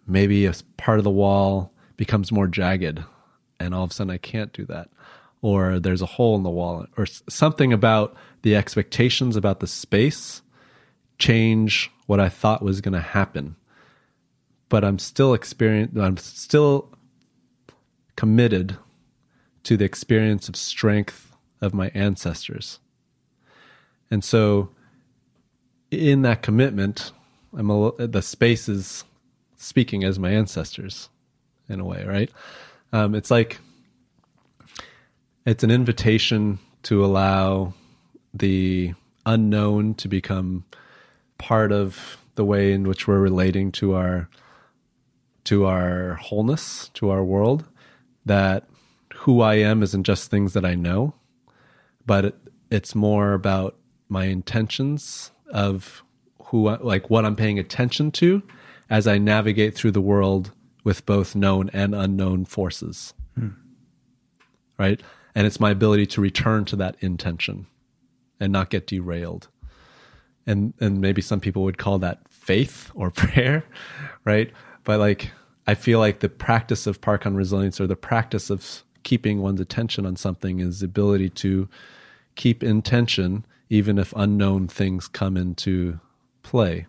[0.07, 3.03] maybe a part of the wall becomes more jagged
[3.59, 4.89] and all of a sudden i can't do that
[5.43, 10.43] or there's a hole in the wall or something about the expectations about the space
[11.19, 13.57] change what I thought was going to happen.
[14.69, 16.91] But I'm still experience I'm still
[18.17, 18.77] committed
[19.65, 22.79] to the experience of strength of my ancestors.
[24.11, 24.71] And so
[25.91, 27.13] in that commitment,
[27.57, 29.05] I'm a, the space is
[29.57, 31.09] speaking as my ancestors
[31.69, 32.31] in a way, right?
[32.93, 33.59] Um, it's like
[35.45, 37.75] it's an invitation to allow
[38.35, 38.95] the
[39.25, 40.65] unknown to become
[41.39, 44.29] part of the way in which we're relating to our
[45.45, 47.65] to our wholeness, to our world,
[48.27, 48.69] that
[49.15, 51.15] who I am isn't just things that I know,
[52.05, 52.35] but it,
[52.71, 53.77] it's more about
[54.09, 56.03] my intentions of
[56.45, 58.43] who I, like what I'm paying attention to
[58.91, 60.53] as I navigate through the world
[60.85, 63.15] with both known and unknown forces.
[63.35, 63.49] Hmm.
[64.79, 65.01] Right?
[65.37, 67.67] and it's my ability to return to that intention
[68.41, 69.49] and not get derailed
[70.47, 73.63] and and maybe some people would call that faith or prayer
[74.25, 74.51] right
[74.83, 75.31] but like
[75.67, 80.05] i feel like the practice of Parcon resilience or the practice of keeping one's attention
[80.05, 81.69] on something is the ability to
[82.35, 85.99] keep intention even if unknown things come into
[86.43, 86.87] play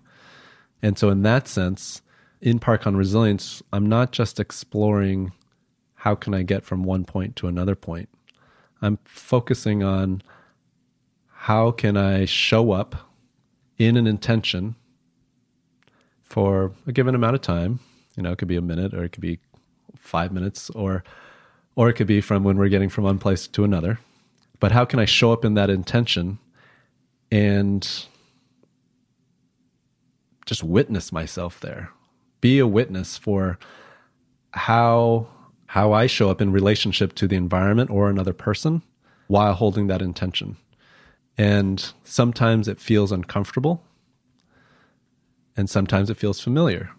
[0.82, 2.02] and so in that sense
[2.42, 5.32] in Parcon resilience i'm not just exploring
[5.96, 8.10] how can i get from one point to another point
[8.82, 10.22] I'm focusing on
[11.32, 12.96] how can I show up
[13.78, 14.76] in an intention
[16.24, 17.80] for a given amount of time.
[18.18, 19.40] You know, it could be a minute or it could be
[19.96, 21.04] five minutes or
[21.76, 24.00] or it could be from when we're getting from one place to another.
[24.60, 26.40] But how can I show up in that intention
[27.32, 27.88] and
[30.48, 31.92] just witness myself there?
[32.42, 33.60] Be a witness for
[34.52, 35.28] how
[35.68, 38.82] how I show up in relationship to the environment or another person
[39.28, 40.58] while holding that intention.
[41.38, 43.84] And sometimes it feels uncomfortable
[45.56, 46.92] and sometimes it feels familiar.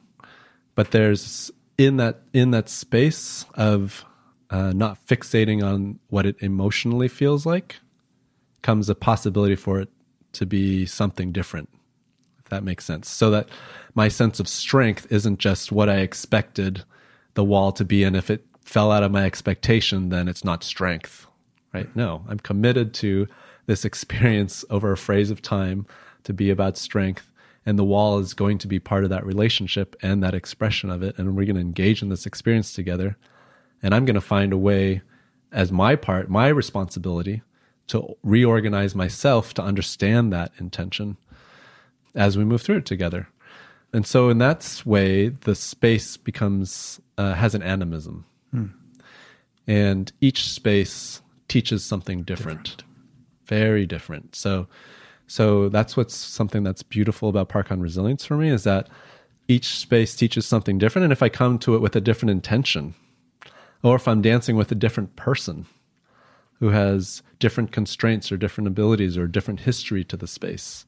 [0.78, 4.04] But there's in that in that space of
[4.50, 7.76] uh, not fixating on what it emotionally feels like
[8.62, 9.88] comes a possibility for it
[10.34, 11.68] to be something different
[12.38, 13.48] if that makes sense so that
[13.94, 16.84] my sense of strength isn't just what i expected
[17.34, 20.62] the wall to be and if it fell out of my expectation, then it's not
[20.62, 21.26] strength,
[21.72, 21.94] right?
[21.96, 23.26] No, I'm committed to
[23.66, 25.86] this experience over a phrase of time
[26.24, 27.32] to be about strength.
[27.68, 31.02] And the wall is going to be part of that relationship and that expression of
[31.02, 31.18] it.
[31.18, 33.18] And we're going to engage in this experience together.
[33.82, 35.02] And I'm going to find a way
[35.52, 37.42] as my part, my responsibility
[37.88, 41.18] to reorganize myself to understand that intention
[42.14, 43.28] as we move through it together.
[43.92, 48.66] And so, in that way, the space becomes, uh, has an animism Hmm.
[49.66, 52.84] And each space teaches something different, different,
[53.44, 54.34] very different.
[54.34, 54.68] So,
[55.28, 58.88] so that's what's something that's beautiful about Parcon Resilience for me is that
[59.46, 61.04] each space teaches something different.
[61.04, 62.94] And if I come to it with a different intention,
[63.82, 65.66] or if I'm dancing with a different person
[66.60, 70.86] who has different constraints or different abilities or different history to the space,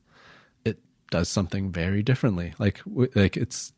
[0.64, 0.78] it
[1.10, 2.54] does something very differently.
[2.58, 2.80] Like,
[3.14, 3.74] like it's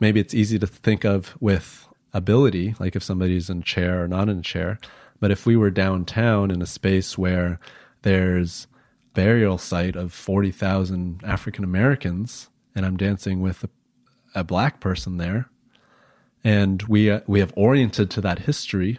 [0.00, 4.28] maybe it's easy to think of with ability, like if somebody's in chair or not
[4.28, 4.78] in chair.
[5.18, 7.58] But if we were downtown in a space where
[8.02, 8.66] there's
[9.14, 13.68] burial site of 40,000 African Americans and I'm dancing with a,
[14.34, 15.48] a, black person there.
[16.42, 18.98] And we uh, we have oriented to that history.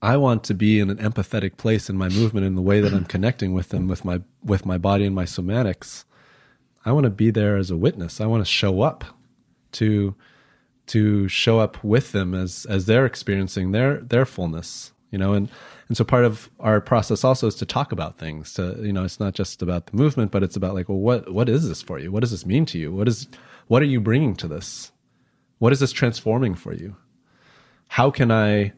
[0.00, 2.94] I want to be in an empathetic place in my movement in the way that
[2.94, 6.04] I'm connecting with them with my with my body and my somatics.
[6.86, 8.20] I want to be there as a witness.
[8.20, 9.04] I want to show up
[9.72, 10.14] to
[10.86, 15.48] to show up with them as as they're experiencing their their fullness you know and
[15.88, 19.04] and so part of our process also is to talk about things to you know
[19.04, 21.82] it's not just about the movement but it's about like well what what is this
[21.82, 23.28] for you what does this mean to you what is
[23.68, 24.92] what are you bringing to this
[25.58, 26.96] what is this transforming for you
[27.88, 28.72] how can i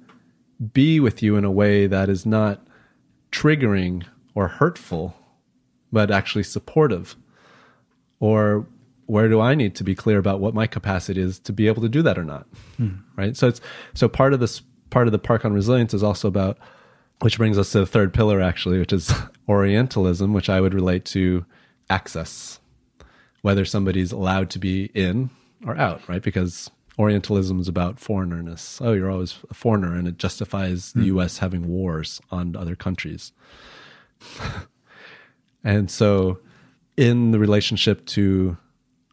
[0.73, 2.61] be with you in a way that is not
[3.33, 4.05] triggering
[4.35, 5.17] or hurtful
[5.93, 7.17] but actually supportive
[8.21, 8.67] or
[9.11, 11.83] where do I need to be clear about what my capacity is to be able
[11.83, 12.47] to do that or not?
[12.77, 12.91] Hmm.
[13.17, 13.37] Right.
[13.37, 13.61] So it's
[13.93, 16.59] so part of this part of the Parcon resilience is also about,
[17.21, 19.13] which brings us to the third pillar actually, which is
[19.49, 21.45] Orientalism, which I would relate to
[21.89, 22.61] access,
[23.43, 25.31] whether somebody's allowed to be in
[25.67, 26.23] or out, right?
[26.23, 28.85] Because Orientalism is about foreignerness.
[28.85, 31.07] Oh, you're always a foreigner, and it justifies the hmm.
[31.07, 31.39] U.S.
[31.39, 33.33] having wars on other countries.
[35.65, 36.41] and so,
[36.97, 38.59] in the relationship to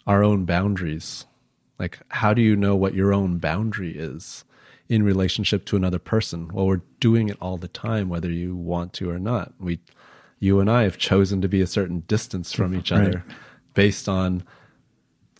[0.05, 1.25] our own boundaries,
[1.79, 4.43] like how do you know what your own boundary is
[4.89, 6.49] in relationship to another person?
[6.49, 9.53] Well, we're doing it all the time, whether you want to or not.
[9.59, 9.79] We,
[10.39, 13.37] you and I, have chosen to be a certain distance from each other, right.
[13.73, 14.43] based on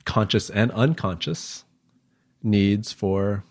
[0.06, 1.66] conscious and unconscious
[2.42, 3.44] needs for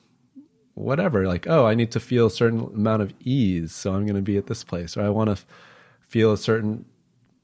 [0.75, 4.17] whatever like oh i need to feel a certain amount of ease so i'm going
[4.17, 5.47] to be at this place or i want to f-
[6.07, 6.85] feel a certain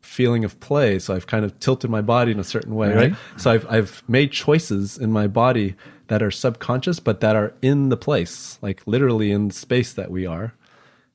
[0.00, 3.10] feeling of play so i've kind of tilted my body in a certain way right,
[3.10, 3.18] right?
[3.36, 5.76] so I've, I've made choices in my body
[6.12, 10.10] that are subconscious but that are in the place like literally in the space that
[10.10, 10.52] we are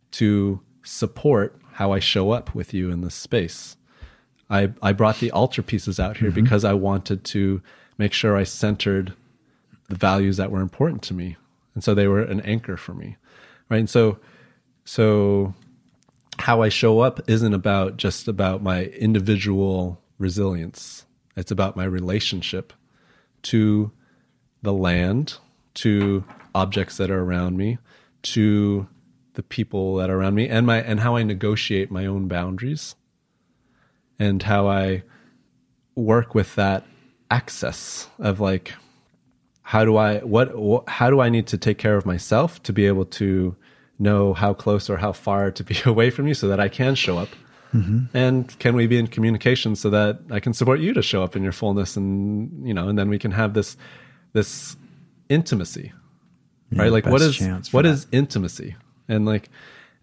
[0.10, 3.78] to support how i show up with you in this space.
[4.50, 6.41] I i brought the altar pieces out here mm-hmm.
[6.41, 7.62] because i wanted to
[8.00, 9.14] make sure i centered
[9.88, 11.38] the values that were important to me.
[11.76, 13.18] And so they were an anchor for me
[13.70, 13.78] right?
[13.78, 14.18] And so
[14.84, 15.54] so
[16.39, 21.06] how i show up isn't about just about my individual resilience.
[21.36, 22.74] It's about my relationship
[23.43, 23.91] to
[24.62, 25.38] the land
[25.76, 26.24] to
[26.55, 27.78] objects that are around me
[28.24, 28.88] to
[29.34, 32.95] the people that are around me and my and how i negotiate my own boundaries
[34.18, 35.03] and how i
[35.95, 36.84] work with that
[37.30, 38.74] access of like
[39.64, 42.72] how do I what, what how do I need to take care of myself to
[42.72, 43.55] be able to
[43.99, 46.95] know how close or how far to be away from you so that I can
[46.95, 47.30] show up.
[47.74, 48.16] Mm-hmm.
[48.16, 51.36] And can we be in communication so that I can support you to show up
[51.36, 53.76] in your fullness and you know and then we can have this
[54.34, 54.75] this
[55.30, 55.93] intimacy.
[56.71, 56.91] Yeah, right?
[56.91, 57.39] Like what is
[57.71, 57.86] what that.
[57.86, 58.75] is intimacy?
[59.07, 59.49] And like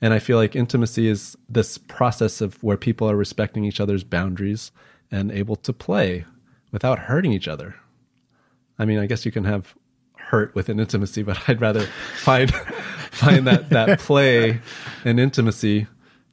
[0.00, 4.04] and I feel like intimacy is this process of where people are respecting each other's
[4.04, 4.72] boundaries
[5.10, 6.24] and able to play
[6.72, 7.76] without hurting each other
[8.78, 9.74] I mean, I guess you can have
[10.16, 12.52] hurt within intimacy, but I'd rather find
[13.10, 14.60] find that that play
[15.04, 15.86] and intimacy,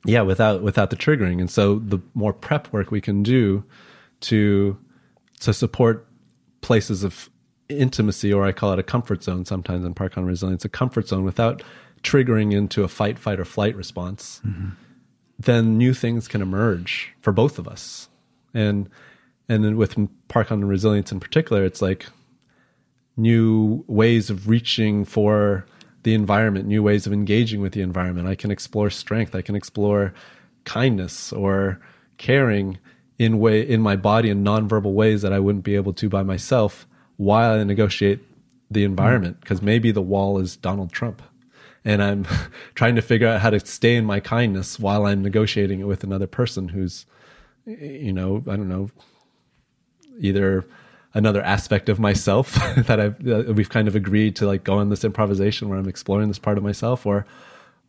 [0.05, 1.39] yeah, without without the triggering.
[1.39, 3.63] And so the more prep work we can do
[4.21, 4.77] to
[5.41, 6.07] to support
[6.61, 7.29] places of
[7.77, 11.23] intimacy, or I call it a comfort zone sometimes in Parcon Resilience, a comfort zone
[11.23, 11.63] without
[12.03, 14.69] triggering into a fight, fight, or flight response, mm-hmm.
[15.39, 18.09] then new things can emerge for both of us.
[18.53, 18.89] And
[19.49, 19.95] and then with
[20.29, 22.05] Parcon Resilience in particular, it's like
[23.17, 25.65] new ways of reaching for
[26.03, 28.27] the environment, new ways of engaging with the environment.
[28.27, 29.35] I can explore strength.
[29.35, 30.13] I can explore
[30.63, 31.79] kindness or
[32.17, 32.79] caring
[33.19, 36.23] in way in my body in nonverbal ways that I wouldn't be able to by
[36.23, 36.87] myself
[37.21, 38.19] while I negotiate
[38.71, 41.21] the environment because maybe the wall is Donald Trump
[41.85, 42.25] and I'm
[42.75, 46.03] trying to figure out how to stay in my kindness while I'm negotiating it with
[46.03, 47.05] another person who's
[47.65, 48.89] you know, I don't know,
[50.19, 50.65] either
[51.13, 52.53] another aspect of myself
[52.87, 53.21] that I've
[53.55, 56.57] we've kind of agreed to like go on this improvisation where I'm exploring this part
[56.57, 57.25] of myself, or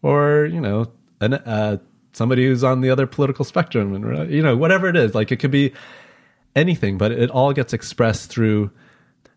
[0.02, 1.78] or you know an, uh,
[2.12, 5.14] somebody who's on the other political spectrum, and you know whatever it is.
[5.14, 5.72] Like it could be
[6.54, 8.70] anything, but it all gets expressed through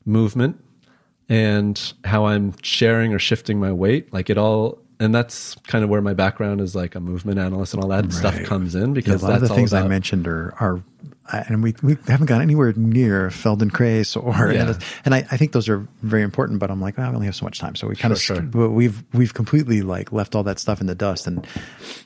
[0.06, 0.64] movement
[1.28, 4.14] and how I'm sharing or shifting my weight.
[4.14, 7.74] Like it all and that's kind of where my background is like a movement analyst
[7.74, 8.14] and all that right.
[8.14, 10.82] stuff comes in because yeah, a lot of the things about, I mentioned are are
[11.32, 14.78] and we we haven't got anywhere near Feldenkrais or yeah.
[15.06, 16.60] and, I, I think those are very important.
[16.60, 18.52] But I'm like, well, we only have so much time, so we kind sure, of
[18.52, 18.70] sure.
[18.70, 21.26] we've we've completely like left all that stuff in the dust.
[21.26, 21.46] And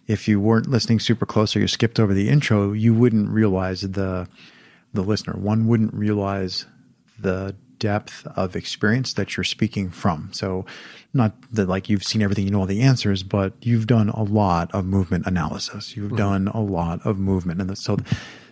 [0.07, 3.81] if you weren't listening super close or you skipped over the intro, you wouldn't realize
[3.81, 4.27] the
[4.93, 5.33] the listener.
[5.33, 6.65] One wouldn't realize
[7.19, 10.29] the depth of experience that you're speaking from.
[10.31, 10.65] So
[11.13, 14.23] not that like you've seen everything, you know all the answers, but you've done a
[14.23, 15.95] lot of movement analysis.
[15.95, 16.17] You've mm-hmm.
[16.17, 17.61] done a lot of movement.
[17.61, 17.97] And so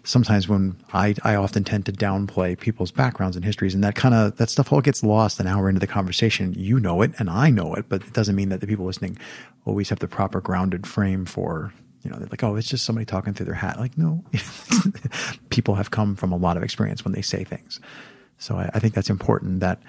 [0.04, 4.16] sometimes when I, I often tend to downplay people's backgrounds and histories and that kind
[4.16, 6.54] of, that stuff all gets lost an hour into the conversation.
[6.58, 9.18] You know it and I know it, but it doesn't mean that the people listening
[9.66, 11.74] always have the proper grounded frame for,
[12.04, 13.80] you know, they're like, oh, it's just somebody talking through their hat.
[13.80, 14.24] Like, no,
[15.50, 17.80] people have come from a lot of experience when they say things.
[18.38, 19.82] So I, I think that's important that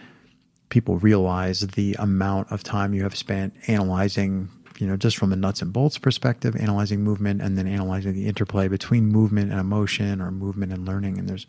[0.68, 5.36] people realize the amount of time you have spent analyzing you know, just from the
[5.36, 10.20] nuts and bolts perspective, analyzing movement and then analyzing the interplay between movement and emotion
[10.20, 11.18] or movement and learning.
[11.18, 11.46] And there's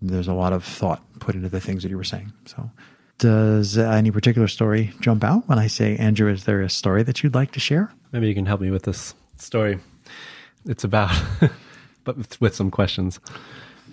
[0.00, 2.32] there's a lot of thought put into the things that you were saying.
[2.46, 2.70] So,
[3.18, 7.22] does any particular story jump out when I say, Andrew, is there a story that
[7.22, 7.92] you'd like to share?
[8.12, 9.80] Maybe you can help me with this story.
[10.64, 11.10] It's about,
[12.04, 13.18] but with, with some questions.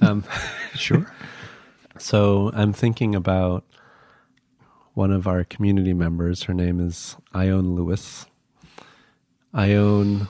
[0.01, 0.23] Um,
[0.76, 1.11] sure.
[1.97, 3.63] So I'm thinking about
[4.93, 6.43] one of our community members.
[6.43, 8.25] Her name is Ione Lewis.
[9.53, 10.27] Ione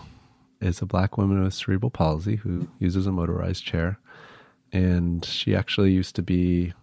[0.62, 4.00] is a black woman with cerebral palsy who uses a motorized chair.
[4.72, 6.74] And she actually used to be,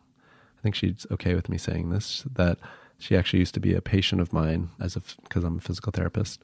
[0.58, 2.58] I think she's okay with me saying this, that
[2.98, 5.92] she actually used to be a patient of mine as a, because I'm a physical
[5.92, 6.42] therapist.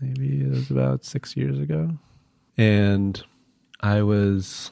[0.00, 1.98] Maybe it was about six years ago.
[2.56, 3.22] And
[3.80, 4.70] I was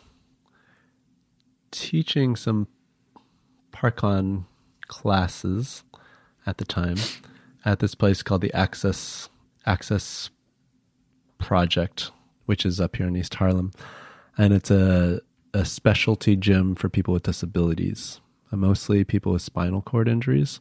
[1.70, 2.68] teaching some
[3.74, 4.44] Parcon
[4.86, 5.82] classes
[6.46, 6.96] at the time
[7.64, 9.28] at this place called the Axis
[9.66, 10.30] Axis
[11.38, 12.10] Project,
[12.46, 13.72] which is up here in East Harlem,
[14.38, 15.20] and it's a
[15.52, 18.20] a specialty gym for people with disabilities,
[18.52, 20.60] uh, mostly people with spinal cord injuries,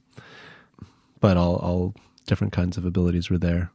[1.20, 1.93] but all all
[2.26, 3.72] different kinds of abilities were there.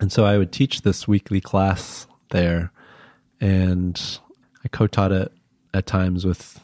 [0.00, 2.70] And so I would teach this weekly class there,
[3.40, 4.00] and
[4.64, 5.32] I co-taught it
[5.72, 6.60] at times with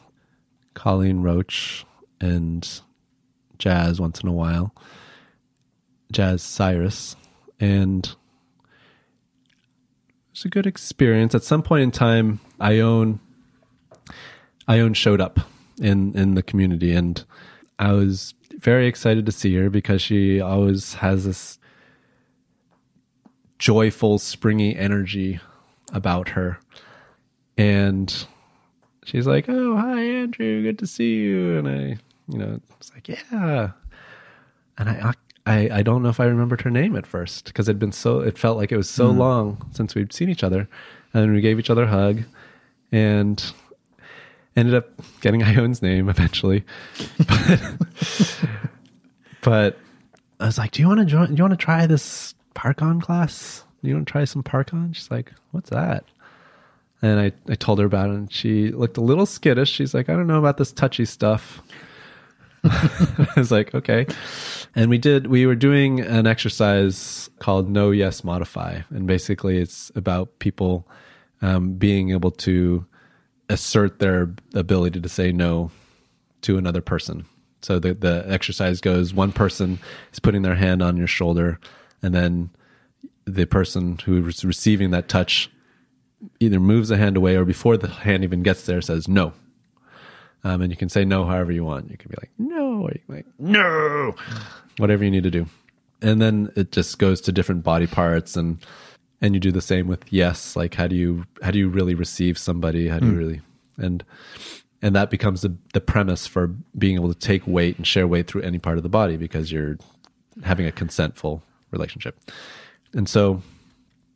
[0.73, 1.85] Colleen Roach
[2.19, 2.81] and
[3.57, 4.73] Jazz once in a while,
[6.11, 7.15] Jazz Cyrus,
[7.59, 8.15] and it
[10.31, 11.35] was a good experience.
[11.35, 13.19] At some point in time, Ione
[14.67, 15.39] Ione showed up
[15.79, 17.23] in in the community, and
[17.79, 21.59] I was very excited to see her because she always has this
[23.59, 25.39] joyful, springy energy
[25.91, 26.59] about her,
[27.57, 28.25] and
[29.05, 30.63] she's like, "Oh, hi, Andrew.
[30.63, 31.97] Good to see you." And I,
[32.27, 33.71] you know, it's like, "Yeah."
[34.77, 35.13] And I,
[35.45, 38.19] I, I don't know if I remembered her name at first because it'd been so.
[38.19, 39.17] It felt like it was so mm.
[39.17, 40.67] long since we'd seen each other,
[41.13, 42.23] and we gave each other a hug,
[42.91, 43.43] and
[44.55, 44.89] ended up
[45.21, 46.63] getting Ione's name eventually.
[49.41, 49.77] But, but
[50.39, 51.27] I was like, "Do you want to join?
[51.27, 53.63] Do you want to try this Parcon class?
[53.81, 56.05] Do you want to try some Parcon?" She's like, "What's that?"
[57.03, 59.69] And I, I told her about it, and she looked a little skittish.
[59.69, 61.61] She's like, I don't know about this touchy stuff.
[62.63, 64.07] I was like, okay.
[64.73, 68.83] And we did, we were doing an exercise called No Yes Modify.
[68.89, 70.87] And basically, it's about people
[71.41, 72.85] um, being able to
[73.49, 75.71] assert their ability to say no
[76.43, 77.25] to another person.
[77.61, 79.77] So the, the exercise goes one person
[80.13, 81.59] is putting their hand on your shoulder,
[82.01, 82.49] and then
[83.25, 85.49] the person who is receiving that touch
[86.39, 89.33] either moves the hand away or before the hand even gets there says no.
[90.43, 91.89] Um, and you can say no however you want.
[91.89, 94.13] You can be like no, or you can be like no,
[94.77, 95.45] whatever you need to do.
[96.01, 98.57] And then it just goes to different body parts and
[99.21, 100.55] and you do the same with yes.
[100.55, 102.89] Like how do you how do you really receive somebody?
[102.89, 103.09] How do mm.
[103.09, 103.19] you hmm.
[103.19, 103.41] really
[103.77, 104.03] and
[104.81, 106.47] and that becomes the the premise for
[106.77, 109.51] being able to take weight and share weight through any part of the body because
[109.51, 109.77] you're
[110.43, 112.19] having a consentful relationship.
[112.93, 113.41] And so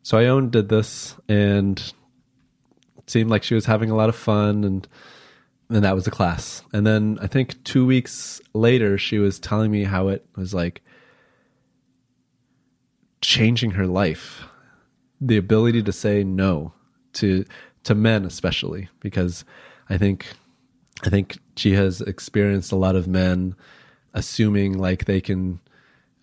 [0.02, 1.92] so I Ione did this and
[3.10, 4.86] seemed like she was having a lot of fun and
[5.70, 6.62] and that was the class.
[6.72, 10.82] And then I think 2 weeks later she was telling me how it was like
[13.20, 14.44] changing her life.
[15.20, 16.72] The ability to say no
[17.14, 17.44] to
[17.84, 19.44] to men especially because
[19.90, 20.26] I think
[21.04, 23.54] I think she has experienced a lot of men
[24.14, 25.60] assuming like they can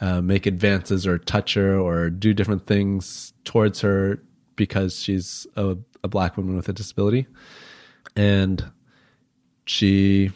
[0.02, 4.22] uh, make advances or touch her or do different things towards her
[4.56, 7.28] because she's a, a black woman with a disability.
[8.16, 8.64] And
[9.66, 10.32] she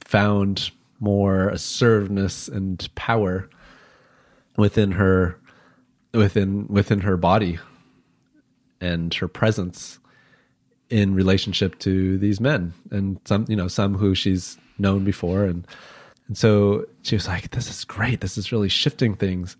[0.00, 3.48] found more assertiveness and power
[4.56, 5.38] within her
[6.12, 7.58] within within her body
[8.80, 9.98] and her presence
[10.88, 15.44] in relationship to these men and some you know some who she's known before.
[15.44, 15.66] And
[16.28, 18.20] and so she was like this is great.
[18.20, 19.56] This is really shifting things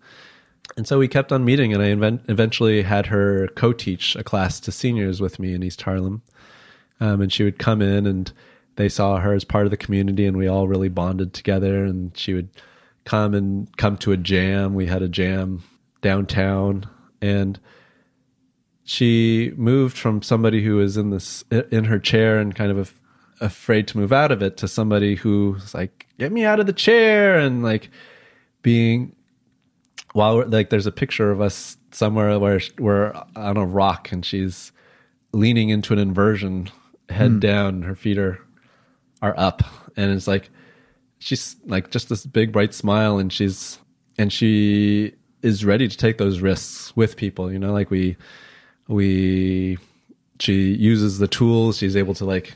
[0.75, 4.59] and so we kept on meeting, and I eventually had her co teach a class
[4.61, 6.21] to seniors with me in East Harlem.
[6.99, 8.31] Um, and she would come in, and
[8.75, 11.85] they saw her as part of the community, and we all really bonded together.
[11.85, 12.49] And she would
[13.05, 14.73] come and come to a jam.
[14.73, 15.63] We had a jam
[16.01, 16.85] downtown,
[17.21, 17.59] and
[18.83, 23.01] she moved from somebody who was in this in her chair and kind of af-
[23.41, 26.67] afraid to move out of it to somebody who was like, "Get me out of
[26.67, 27.89] the chair!" and like
[28.61, 29.15] being
[30.17, 34.71] while like there's a picture of us somewhere where we're on a rock and she's
[35.31, 36.71] leaning into an inversion,
[37.07, 37.39] head mm.
[37.39, 38.39] down, her feet are
[39.21, 39.61] are up,
[39.95, 40.49] and it's like
[41.19, 43.77] she's like just this big bright smile, and she's
[44.17, 45.13] and she
[45.43, 47.51] is ready to take those risks with people.
[47.51, 48.17] You know, like we
[48.87, 49.77] we
[50.39, 51.77] she uses the tools.
[51.77, 52.55] She's able to like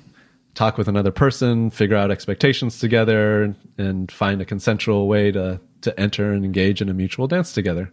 [0.55, 6.00] talk with another person, figure out expectations together, and find a consensual way to to
[6.00, 7.92] enter and engage in a mutual dance together.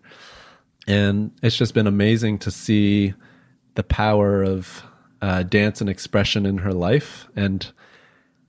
[0.87, 3.15] And it's just been amazing to see
[3.75, 4.83] the power of
[5.21, 7.71] uh, dance and expression in her life, and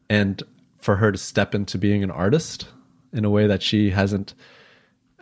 [0.09, 0.41] and
[0.77, 2.67] for her to step into being an artist
[3.11, 4.33] in a way that she hasn't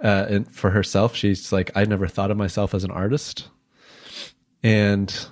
[0.03, 1.15] uh, and for herself.
[1.15, 3.49] She's like, I never thought of myself as an artist,
[4.61, 5.27] and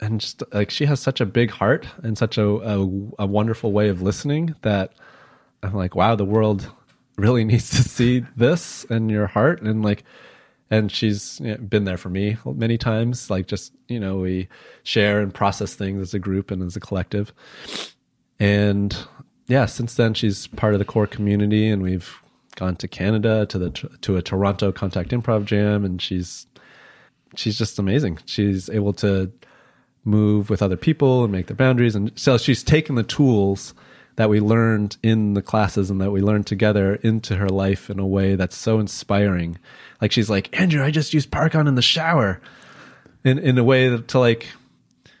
[0.00, 2.80] and just like she has such a big heart and such a, a,
[3.20, 4.92] a wonderful way of listening that
[5.62, 6.70] I'm like, wow, the world
[7.16, 9.62] really needs to see this in your heart.
[9.62, 10.04] And like
[10.70, 14.48] and she's you know, been there for me many times like just you know we
[14.82, 17.32] share and process things as a group and as a collective.
[18.40, 18.96] And
[19.46, 22.18] yeah since then she's part of the core community and we've
[22.56, 26.46] gone to canada to the to a toronto contact improv jam and she's
[27.36, 28.18] she's just amazing.
[28.26, 29.30] She's able to
[30.04, 31.94] move with other people and make their boundaries.
[31.94, 33.74] And so she's taken the tools
[34.16, 37.98] that we learned in the classes and that we learned together into her life in
[37.98, 39.58] a way that's so inspiring.
[40.00, 42.40] Like she's like, Andrew, I just used Parcon in the shower.
[43.24, 44.48] In in a way that to like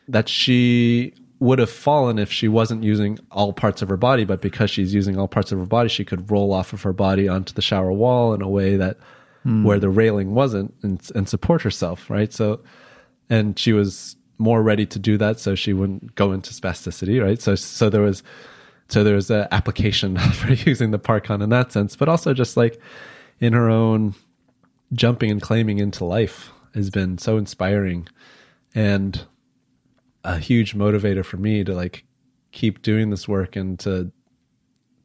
[0.08, 4.40] that she would have fallen if she wasn't using all parts of her body, but
[4.40, 7.28] because she's using all parts of her body, she could roll off of her body
[7.28, 8.98] onto the shower wall in a way that
[9.44, 9.64] mm.
[9.64, 12.32] where the railing wasn't and, and support herself, right?
[12.32, 12.60] So
[13.30, 17.40] and she was more ready to do that so she wouldn't go into spasticity, right?
[17.40, 18.22] So so there was
[18.88, 22.80] so there's an application for using the Parcon in that sense, but also just like
[23.40, 24.14] in her own
[24.92, 28.08] jumping and claiming into life has been so inspiring
[28.74, 29.26] and
[30.24, 32.04] a huge motivator for me to like
[32.52, 34.10] keep doing this work and to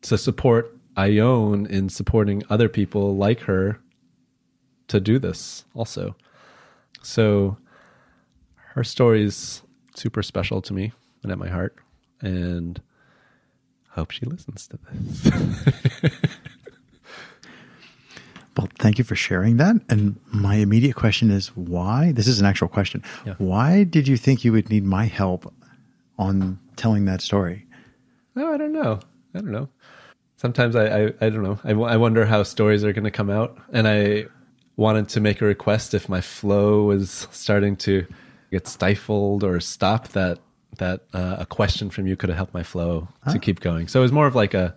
[0.02, 3.80] to support Ione in supporting other people like her
[4.88, 6.16] to do this also.
[7.02, 7.58] So
[8.56, 9.62] her story is
[9.96, 10.92] super special to me
[11.24, 11.76] and at my heart.
[12.22, 12.82] And
[13.92, 15.32] hope she listens to this.
[18.58, 19.76] well, thank you for sharing that.
[19.90, 22.12] And my immediate question is why?
[22.12, 23.04] This is an actual question.
[23.26, 23.36] Yeah.
[23.38, 25.54] Why did you think you would need my help
[26.18, 27.66] on telling that story?
[28.36, 29.00] Oh, I don't know.
[29.34, 29.70] I don't know.
[30.38, 31.60] Sometimes I, I, I don't know.
[31.64, 33.58] I, I wonder how stories are going to come out.
[33.74, 34.28] And I
[34.78, 38.06] wanted to make a request if my flow was starting to
[38.50, 40.40] get stifled or stop that
[40.78, 43.34] that uh, a question from you could have helped my flow huh?
[43.34, 43.88] to keep going.
[43.88, 44.76] So it was more of like a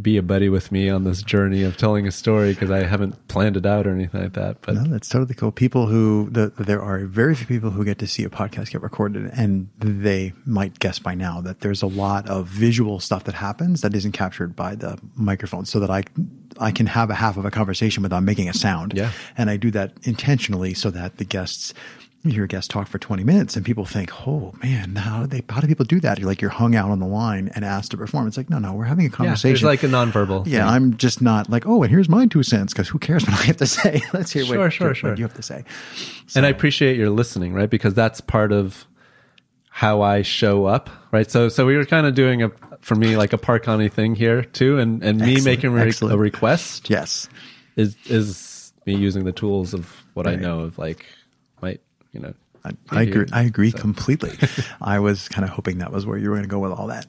[0.00, 3.28] be a buddy with me on this journey of telling a story because I haven't
[3.28, 4.60] planned it out or anything like that.
[4.60, 5.50] But no, that's totally cool.
[5.50, 8.82] People who the, there are very few people who get to see a podcast get
[8.82, 13.36] recorded, and they might guess by now that there's a lot of visual stuff that
[13.36, 16.04] happens that isn't captured by the microphone, so that I
[16.60, 18.92] I can have a half of a conversation without making a sound.
[18.94, 21.72] Yeah, and I do that intentionally so that the guests
[22.28, 25.26] you hear a guest talk for 20 minutes and people think, oh man, how do,
[25.26, 26.18] they, how do people do that?
[26.18, 28.26] You're like, you're hung out on the line and asked to perform.
[28.26, 29.64] It's like, no, no, we're having a conversation.
[29.64, 30.46] Yeah, like a nonverbal.
[30.46, 30.68] Yeah, thing.
[30.68, 33.44] I'm just not like, oh, and here's my two cents because who cares what I
[33.44, 34.02] have to say?
[34.12, 35.10] Let's hear sure, what, sure, sure.
[35.10, 35.64] what you have to say.
[36.26, 37.70] So, and I appreciate your listening, right?
[37.70, 38.86] Because that's part of
[39.76, 41.30] how I show up, right?
[41.30, 42.50] So, so we were kind of doing a,
[42.80, 44.78] for me, like a Parconi thing here too.
[44.78, 46.88] And, and me making re- a request.
[46.88, 47.28] Yes.
[47.76, 50.38] Is, is me using the tools of what right.
[50.38, 51.04] I know of like,
[52.16, 53.26] you know, I, I agree.
[53.32, 53.78] I agree so.
[53.78, 54.32] completely.
[54.80, 56.86] I was kind of hoping that was where you were going to go with all
[56.86, 57.06] that.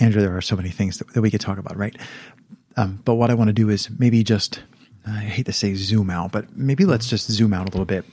[0.00, 1.96] Andrew, there are so many things that, that we could talk about, right?
[2.76, 4.62] Um, but what I want to do is maybe just,
[5.06, 8.04] I hate to say zoom out, but maybe let's just zoom out a little bit.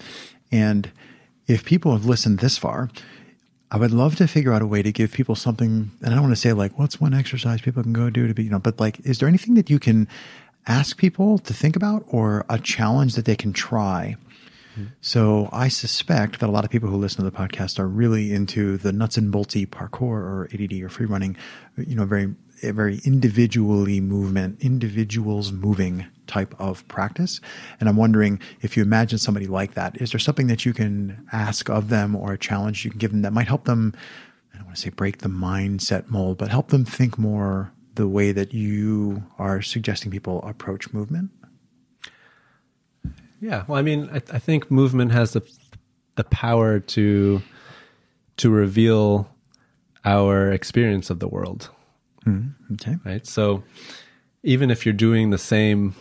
[0.52, 0.92] And
[1.48, 2.90] if people have listened this far,
[3.72, 5.92] I would love to figure out a way to give people something.
[6.02, 8.34] And I don't want to say like, what's one exercise people can go do to
[8.34, 10.08] be, you know, but like, is there anything that you can
[10.68, 14.16] ask people to think about or a challenge that they can try
[15.02, 18.34] so I suspect that a lot of people who listen to the podcast are really
[18.34, 21.36] into the nuts and boltsy parkour or ADD or free running,
[21.78, 27.40] you know, very very individually movement, individuals moving type of practice.
[27.80, 31.26] And I'm wondering if you imagine somebody like that, is there something that you can
[31.32, 33.94] ask of them or a challenge you can give them that might help them?
[34.54, 38.08] I don't want to say break the mindset mold, but help them think more the
[38.08, 41.32] way that you are suggesting people approach movement?
[43.42, 45.42] Yeah, well, I mean, I, I think movement has the
[46.16, 47.42] the power to
[48.38, 49.30] to reveal
[50.06, 51.70] our experience of the world.
[52.26, 52.98] Mm, okay.
[53.06, 53.26] Right.
[53.26, 53.64] So
[54.44, 55.96] even if you're doing the same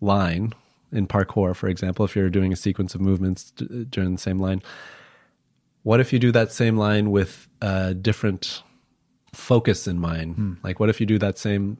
[0.00, 0.52] line
[0.90, 4.62] in parkour, for example, if you're doing a sequence of movements during the same line,
[5.82, 8.62] what if you do that same line with a different
[9.32, 10.36] focus in mind?
[10.36, 10.56] Mm.
[10.62, 11.78] Like, what if you do that same?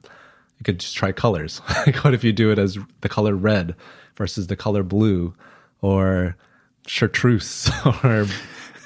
[0.59, 1.61] You could just try colors.
[1.87, 3.77] like, what if you do it as the color red?
[4.17, 5.35] Versus the color blue
[5.81, 6.37] or
[6.87, 7.71] chartreuse
[8.05, 8.27] or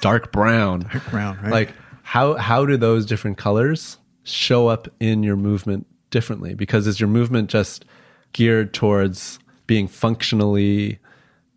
[0.01, 0.81] dark brown.
[0.91, 1.51] Dark brown, right?
[1.51, 1.73] Like
[2.03, 6.53] how how do those different colors show up in your movement differently?
[6.53, 7.85] Because is your movement just
[8.33, 10.99] geared towards being functionally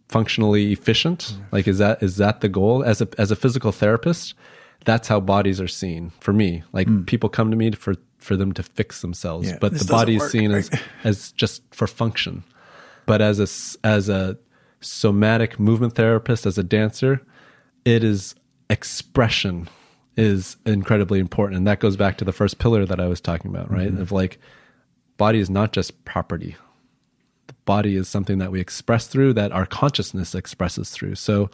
[0.08, 1.36] functionally efficient?
[1.52, 4.34] Like is that is that the goal as a as a physical therapist?
[4.84, 6.62] That's how bodies are seen for me.
[6.72, 7.06] Like mm.
[7.06, 10.30] people come to me for for them to fix themselves, Yeah, but the body is
[10.30, 12.44] seen work, as as just for function.
[13.10, 14.38] But as a as a
[14.80, 17.20] somatic movement therapist, as a dancer,
[17.84, 18.36] it is
[18.70, 19.68] expression
[20.16, 23.50] is incredibly important, and that goes back to the first pillar that I was talking
[23.50, 23.90] about, right?
[23.90, 24.00] Mm-hmm.
[24.00, 24.38] Of like,
[25.16, 26.54] body is not just property.
[27.48, 31.16] The body is something that we express through, that our consciousness expresses through.
[31.16, 31.50] So,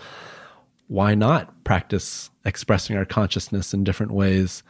[0.89, 4.63] why not practice expressing our consciousness in different ways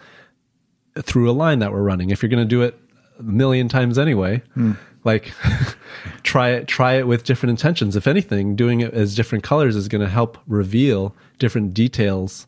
[1.03, 2.11] through a line that we're running?
[2.11, 2.79] If you're going to do it
[3.19, 4.75] a million times anyway, hmm.
[5.07, 5.33] Like
[6.23, 7.97] try it try it with different intentions.
[7.97, 12.47] If anything, doing it as different colors is going to help reveal different details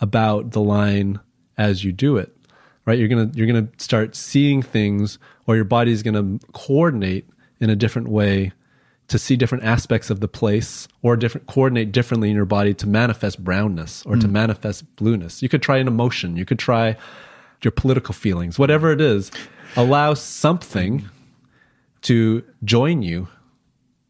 [0.00, 1.20] about the line
[1.58, 2.34] as you do it.
[2.86, 2.98] Right?
[2.98, 7.28] You're going to you're going to start seeing things or your body's going to coordinate
[7.60, 8.52] in a different way
[9.08, 12.86] to see different aspects of the place or different coordinate differently in your body to
[12.86, 14.32] manifest brownness or to mm.
[14.32, 15.42] manifest blueness.
[15.42, 16.96] You could try an emotion, you could try
[17.62, 19.30] your political feelings, whatever it is.
[19.76, 21.08] Allow something
[22.02, 23.28] to join you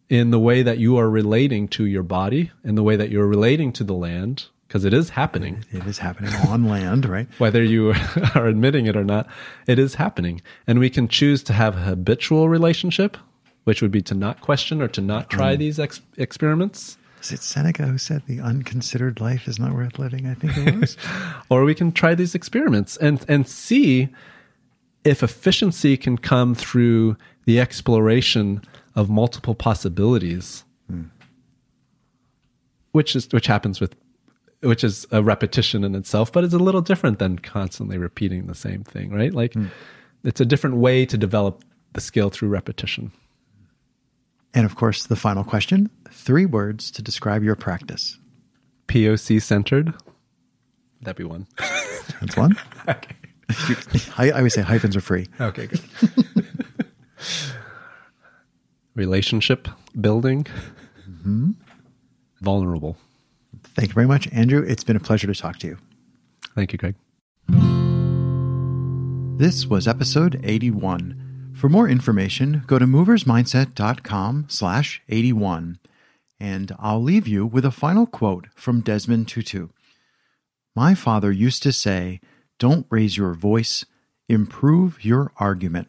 [0.08, 3.26] in the way that you are relating to your body, in the way that you're
[3.26, 7.26] relating to the land, because it is happening It is happening on land, right?
[7.38, 7.94] whether you
[8.34, 9.26] are admitting it or not,
[9.66, 10.42] it is happening.
[10.66, 13.16] And we can choose to have a habitual relationship,
[13.64, 15.58] which would be to not question or to not try mm.
[15.58, 16.98] these ex- experiments.
[17.22, 20.26] Is it Seneca who said the unconsidered life is not worth living?
[20.26, 20.96] I think it was.
[21.50, 24.08] Or we can try these experiments and, and see
[25.02, 27.16] if efficiency can come through
[27.48, 28.62] the exploration
[28.94, 31.04] of multiple possibilities, hmm.
[32.92, 33.96] which is which happens with
[34.60, 38.54] which is a repetition in itself, but it's a little different than constantly repeating the
[38.54, 39.32] same thing, right?
[39.32, 39.68] Like hmm.
[40.24, 41.64] it's a different way to develop
[41.94, 43.12] the skill through repetition.
[44.52, 48.18] and of course, the final question three words to describe your practice.
[48.88, 49.94] POC centered.
[51.00, 51.46] That'd be one.
[52.20, 52.58] That's one.
[54.18, 55.28] I, I always say hyphens are free.
[55.40, 55.80] Okay, good.
[58.94, 59.68] Relationship
[60.00, 60.44] building.
[61.08, 61.50] Mm-hmm.
[62.40, 62.96] Vulnerable.
[63.62, 64.64] Thank you very much, Andrew.
[64.66, 65.78] It's been a pleasure to talk to you.
[66.54, 66.94] Thank you, Greg.
[69.38, 71.52] This was episode 81.
[71.54, 75.78] For more information, go to moversmindset.com slash 81.
[76.40, 79.68] And I'll leave you with a final quote from Desmond Tutu.
[80.74, 82.20] My father used to say,
[82.58, 83.84] don't raise your voice,
[84.28, 85.88] improve your argument.